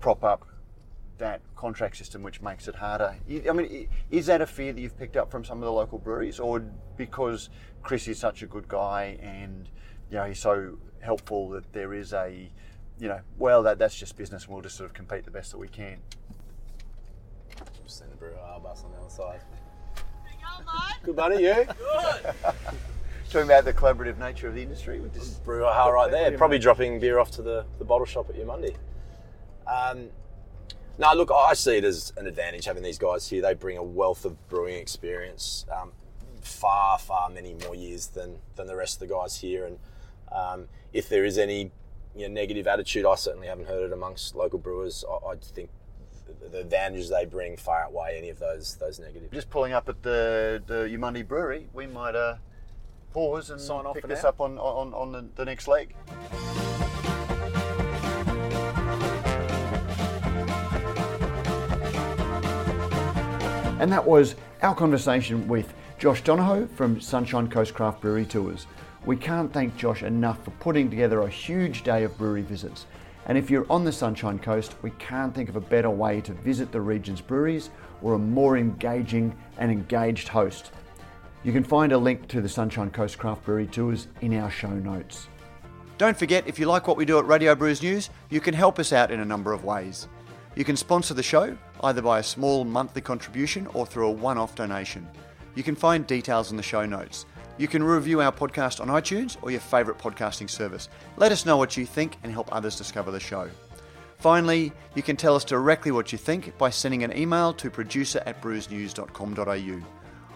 prop 0.00 0.24
up 0.24 0.46
that 1.18 1.40
contract 1.56 1.96
system, 1.96 2.22
which 2.22 2.40
makes 2.40 2.68
it 2.68 2.76
harder. 2.76 3.16
I 3.28 3.52
mean, 3.52 3.88
is 4.10 4.26
that 4.26 4.40
a 4.40 4.46
fear 4.46 4.72
that 4.72 4.80
you've 4.80 4.96
picked 4.96 5.16
up 5.16 5.30
from 5.30 5.44
some 5.44 5.58
of 5.58 5.64
the 5.64 5.72
local 5.72 5.98
breweries, 5.98 6.38
or 6.38 6.64
because 6.96 7.50
Chris 7.82 8.08
is 8.08 8.18
such 8.18 8.42
a 8.42 8.46
good 8.46 8.68
guy 8.68 9.18
and 9.20 9.68
you 10.10 10.16
know 10.16 10.24
he's 10.24 10.38
so 10.38 10.78
helpful 11.00 11.50
that 11.50 11.72
there 11.72 11.92
is 11.94 12.12
a, 12.12 12.50
you 12.98 13.08
know, 13.08 13.20
well 13.36 13.62
that 13.64 13.78
that's 13.78 13.96
just 13.96 14.16
business, 14.16 14.44
and 14.44 14.52
we'll 14.52 14.62
just 14.62 14.76
sort 14.76 14.88
of 14.88 14.94
compete 14.94 15.24
the 15.24 15.30
best 15.30 15.50
that 15.52 15.58
we 15.58 15.68
can. 15.68 15.98
Just 17.84 17.98
send 17.98 18.12
the 18.12 18.16
brewer 18.16 18.34
bus 18.62 18.84
on 18.84 18.92
the 18.92 18.98
other 18.98 19.10
side. 19.10 19.40
Good 21.02 21.16
buddy, 21.16 21.42
you? 21.42 21.54
Good. 21.64 22.34
Talking 23.30 23.46
about 23.46 23.64
the 23.64 23.72
collaborative 23.72 24.18
nature 24.18 24.48
of 24.48 24.54
the 24.54 24.62
industry 24.62 25.00
with 25.00 25.12
this 25.12 25.28
brewer 25.28 25.70
how 25.72 25.92
right 25.92 26.10
there. 26.10 26.36
Probably 26.36 26.58
dropping 26.58 26.98
beer 26.98 27.18
off 27.18 27.30
to 27.32 27.42
the, 27.42 27.66
the 27.78 27.84
bottle 27.84 28.06
shop 28.06 28.30
at 28.30 28.36
Eumundi. 28.36 28.74
Um, 29.66 30.08
no, 30.98 31.12
look, 31.14 31.30
I 31.30 31.54
see 31.54 31.76
it 31.76 31.84
as 31.84 32.12
an 32.16 32.26
advantage 32.26 32.64
having 32.64 32.82
these 32.82 32.98
guys 32.98 33.28
here. 33.28 33.42
They 33.42 33.54
bring 33.54 33.76
a 33.76 33.82
wealth 33.82 34.24
of 34.24 34.48
brewing 34.48 34.76
experience, 34.76 35.66
um, 35.70 35.92
far, 36.40 36.98
far 36.98 37.28
many 37.28 37.54
more 37.64 37.74
years 37.74 38.08
than 38.08 38.38
than 38.56 38.66
the 38.66 38.74
rest 38.74 39.00
of 39.00 39.08
the 39.08 39.14
guys 39.14 39.36
here. 39.36 39.66
And 39.66 39.78
um, 40.32 40.68
if 40.92 41.08
there 41.08 41.24
is 41.24 41.38
any 41.38 41.70
you 42.16 42.28
know, 42.28 42.34
negative 42.34 42.66
attitude, 42.66 43.04
I 43.06 43.14
certainly 43.14 43.46
haven't 43.46 43.68
heard 43.68 43.84
it 43.84 43.92
amongst 43.92 44.34
local 44.34 44.58
brewers. 44.58 45.04
I, 45.08 45.32
I 45.32 45.34
think 45.36 45.70
the 46.50 46.60
advantages 46.60 47.10
they 47.10 47.24
bring 47.24 47.56
far 47.56 47.84
outweigh 47.84 48.16
any 48.18 48.30
of 48.30 48.38
those 48.38 48.76
those 48.76 48.98
negatives. 48.98 49.32
Just 49.32 49.50
pulling 49.50 49.72
up 49.72 49.88
at 49.88 50.02
the 50.02 50.62
the 50.66 50.84
Eumundi 50.84 51.26
Brewery, 51.26 51.68
we 51.72 51.86
might 51.86 52.14
uh, 52.14 52.36
pause 53.12 53.50
and 53.50 53.60
Sign 53.60 53.86
off 53.86 53.94
pick 53.94 54.06
this 54.06 54.22
now. 54.22 54.30
up 54.30 54.40
on 54.40 54.58
on, 54.58 54.94
on 54.94 55.12
the, 55.12 55.26
the 55.34 55.44
next 55.44 55.68
leg. 55.68 55.94
And 63.80 63.92
that 63.92 64.04
was 64.04 64.34
our 64.62 64.74
conversation 64.74 65.46
with 65.46 65.72
Josh 65.98 66.22
Donohoe 66.22 66.66
from 66.74 67.00
Sunshine 67.00 67.48
Coast 67.48 67.74
Craft 67.74 68.00
Brewery 68.00 68.26
Tours. 68.26 68.66
We 69.06 69.16
can't 69.16 69.52
thank 69.52 69.76
Josh 69.76 70.02
enough 70.02 70.42
for 70.44 70.50
putting 70.52 70.90
together 70.90 71.22
a 71.22 71.28
huge 71.28 71.84
day 71.84 72.02
of 72.02 72.18
brewery 72.18 72.42
visits. 72.42 72.86
And 73.28 73.36
if 73.36 73.50
you're 73.50 73.70
on 73.70 73.84
the 73.84 73.92
Sunshine 73.92 74.38
Coast, 74.38 74.74
we 74.82 74.90
can't 74.92 75.34
think 75.34 75.50
of 75.50 75.56
a 75.56 75.60
better 75.60 75.90
way 75.90 76.22
to 76.22 76.32
visit 76.32 76.72
the 76.72 76.80
region's 76.80 77.20
breweries 77.20 77.68
or 78.00 78.14
a 78.14 78.18
more 78.18 78.56
engaging 78.56 79.36
and 79.58 79.70
engaged 79.70 80.28
host. 80.28 80.72
You 81.44 81.52
can 81.52 81.62
find 81.62 81.92
a 81.92 81.98
link 81.98 82.26
to 82.28 82.40
the 82.40 82.48
Sunshine 82.48 82.90
Coast 82.90 83.18
Craft 83.18 83.44
Brewery 83.44 83.66
Tours 83.66 84.08
in 84.22 84.34
our 84.38 84.50
show 84.50 84.70
notes. 84.70 85.28
Don't 85.98 86.16
forget, 86.16 86.46
if 86.46 86.58
you 86.58 86.66
like 86.66 86.88
what 86.88 86.96
we 86.96 87.04
do 87.04 87.18
at 87.18 87.26
Radio 87.26 87.54
Brews 87.54 87.82
News, 87.82 88.08
you 88.30 88.40
can 88.40 88.54
help 88.54 88.78
us 88.78 88.92
out 88.92 89.10
in 89.10 89.20
a 89.20 89.24
number 89.24 89.52
of 89.52 89.62
ways. 89.62 90.08
You 90.56 90.64
can 90.64 90.76
sponsor 90.76 91.12
the 91.12 91.22
show 91.22 91.56
either 91.84 92.00
by 92.00 92.20
a 92.20 92.22
small 92.22 92.64
monthly 92.64 93.02
contribution 93.02 93.66
or 93.74 93.84
through 93.84 94.06
a 94.06 94.10
one 94.10 94.38
off 94.38 94.54
donation. 94.54 95.06
You 95.54 95.62
can 95.62 95.76
find 95.76 96.06
details 96.06 96.50
in 96.50 96.56
the 96.56 96.62
show 96.62 96.86
notes. 96.86 97.26
You 97.58 97.66
can 97.66 97.82
review 97.82 98.20
our 98.20 98.30
podcast 98.30 98.80
on 98.80 98.86
iTunes 98.86 99.36
or 99.42 99.50
your 99.50 99.58
favourite 99.58 100.00
podcasting 100.00 100.48
service. 100.48 100.88
Let 101.16 101.32
us 101.32 101.44
know 101.44 101.56
what 101.56 101.76
you 101.76 101.84
think 101.84 102.16
and 102.22 102.30
help 102.30 102.48
others 102.54 102.78
discover 102.78 103.10
the 103.10 103.18
show. 103.18 103.50
Finally, 104.18 104.72
you 104.94 105.02
can 105.02 105.16
tell 105.16 105.34
us 105.34 105.44
directly 105.44 105.90
what 105.90 106.12
you 106.12 106.18
think 106.18 106.56
by 106.56 106.70
sending 106.70 107.02
an 107.02 107.16
email 107.16 107.52
to 107.54 107.68
producer 107.68 108.22
at 108.26 108.40
brewsnews.com.au. 108.40 109.80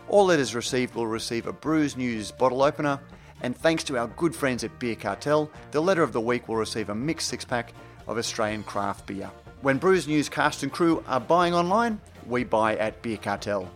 All 0.08 0.24
letters 0.24 0.56
received 0.56 0.96
will 0.96 1.06
receive 1.06 1.46
a 1.46 1.52
Brews 1.52 1.96
News 1.96 2.32
bottle 2.32 2.60
opener, 2.60 3.00
and 3.40 3.56
thanks 3.56 3.84
to 3.84 3.98
our 3.98 4.08
good 4.08 4.34
friends 4.34 4.64
at 4.64 4.76
Beer 4.80 4.96
Cartel, 4.96 5.48
the 5.70 5.80
letter 5.80 6.02
of 6.02 6.12
the 6.12 6.20
week 6.20 6.48
will 6.48 6.56
receive 6.56 6.90
a 6.90 6.94
mixed 6.94 7.28
six 7.28 7.44
pack 7.44 7.72
of 8.08 8.18
Australian 8.18 8.64
craft 8.64 9.06
beer. 9.06 9.30
When 9.60 9.78
Brews 9.78 10.08
News 10.08 10.28
cast 10.28 10.64
and 10.64 10.72
crew 10.72 11.04
are 11.06 11.20
buying 11.20 11.54
online, 11.54 12.00
we 12.26 12.42
buy 12.42 12.76
at 12.78 13.00
Beer 13.00 13.16
Cartel. 13.16 13.70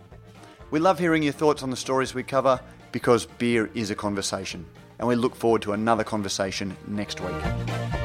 We 0.69 0.79
love 0.79 0.99
hearing 0.99 1.23
your 1.23 1.31
thoughts 1.31 1.63
on 1.63 1.69
the 1.69 1.77
stories 1.77 2.13
we 2.13 2.23
cover 2.23 2.59
because 2.91 3.25
beer 3.25 3.69
is 3.73 3.91
a 3.91 3.95
conversation. 3.95 4.65
And 4.99 5.07
we 5.07 5.15
look 5.15 5.35
forward 5.35 5.61
to 5.63 5.73
another 5.73 6.03
conversation 6.03 6.75
next 6.87 7.21
week. 7.21 7.96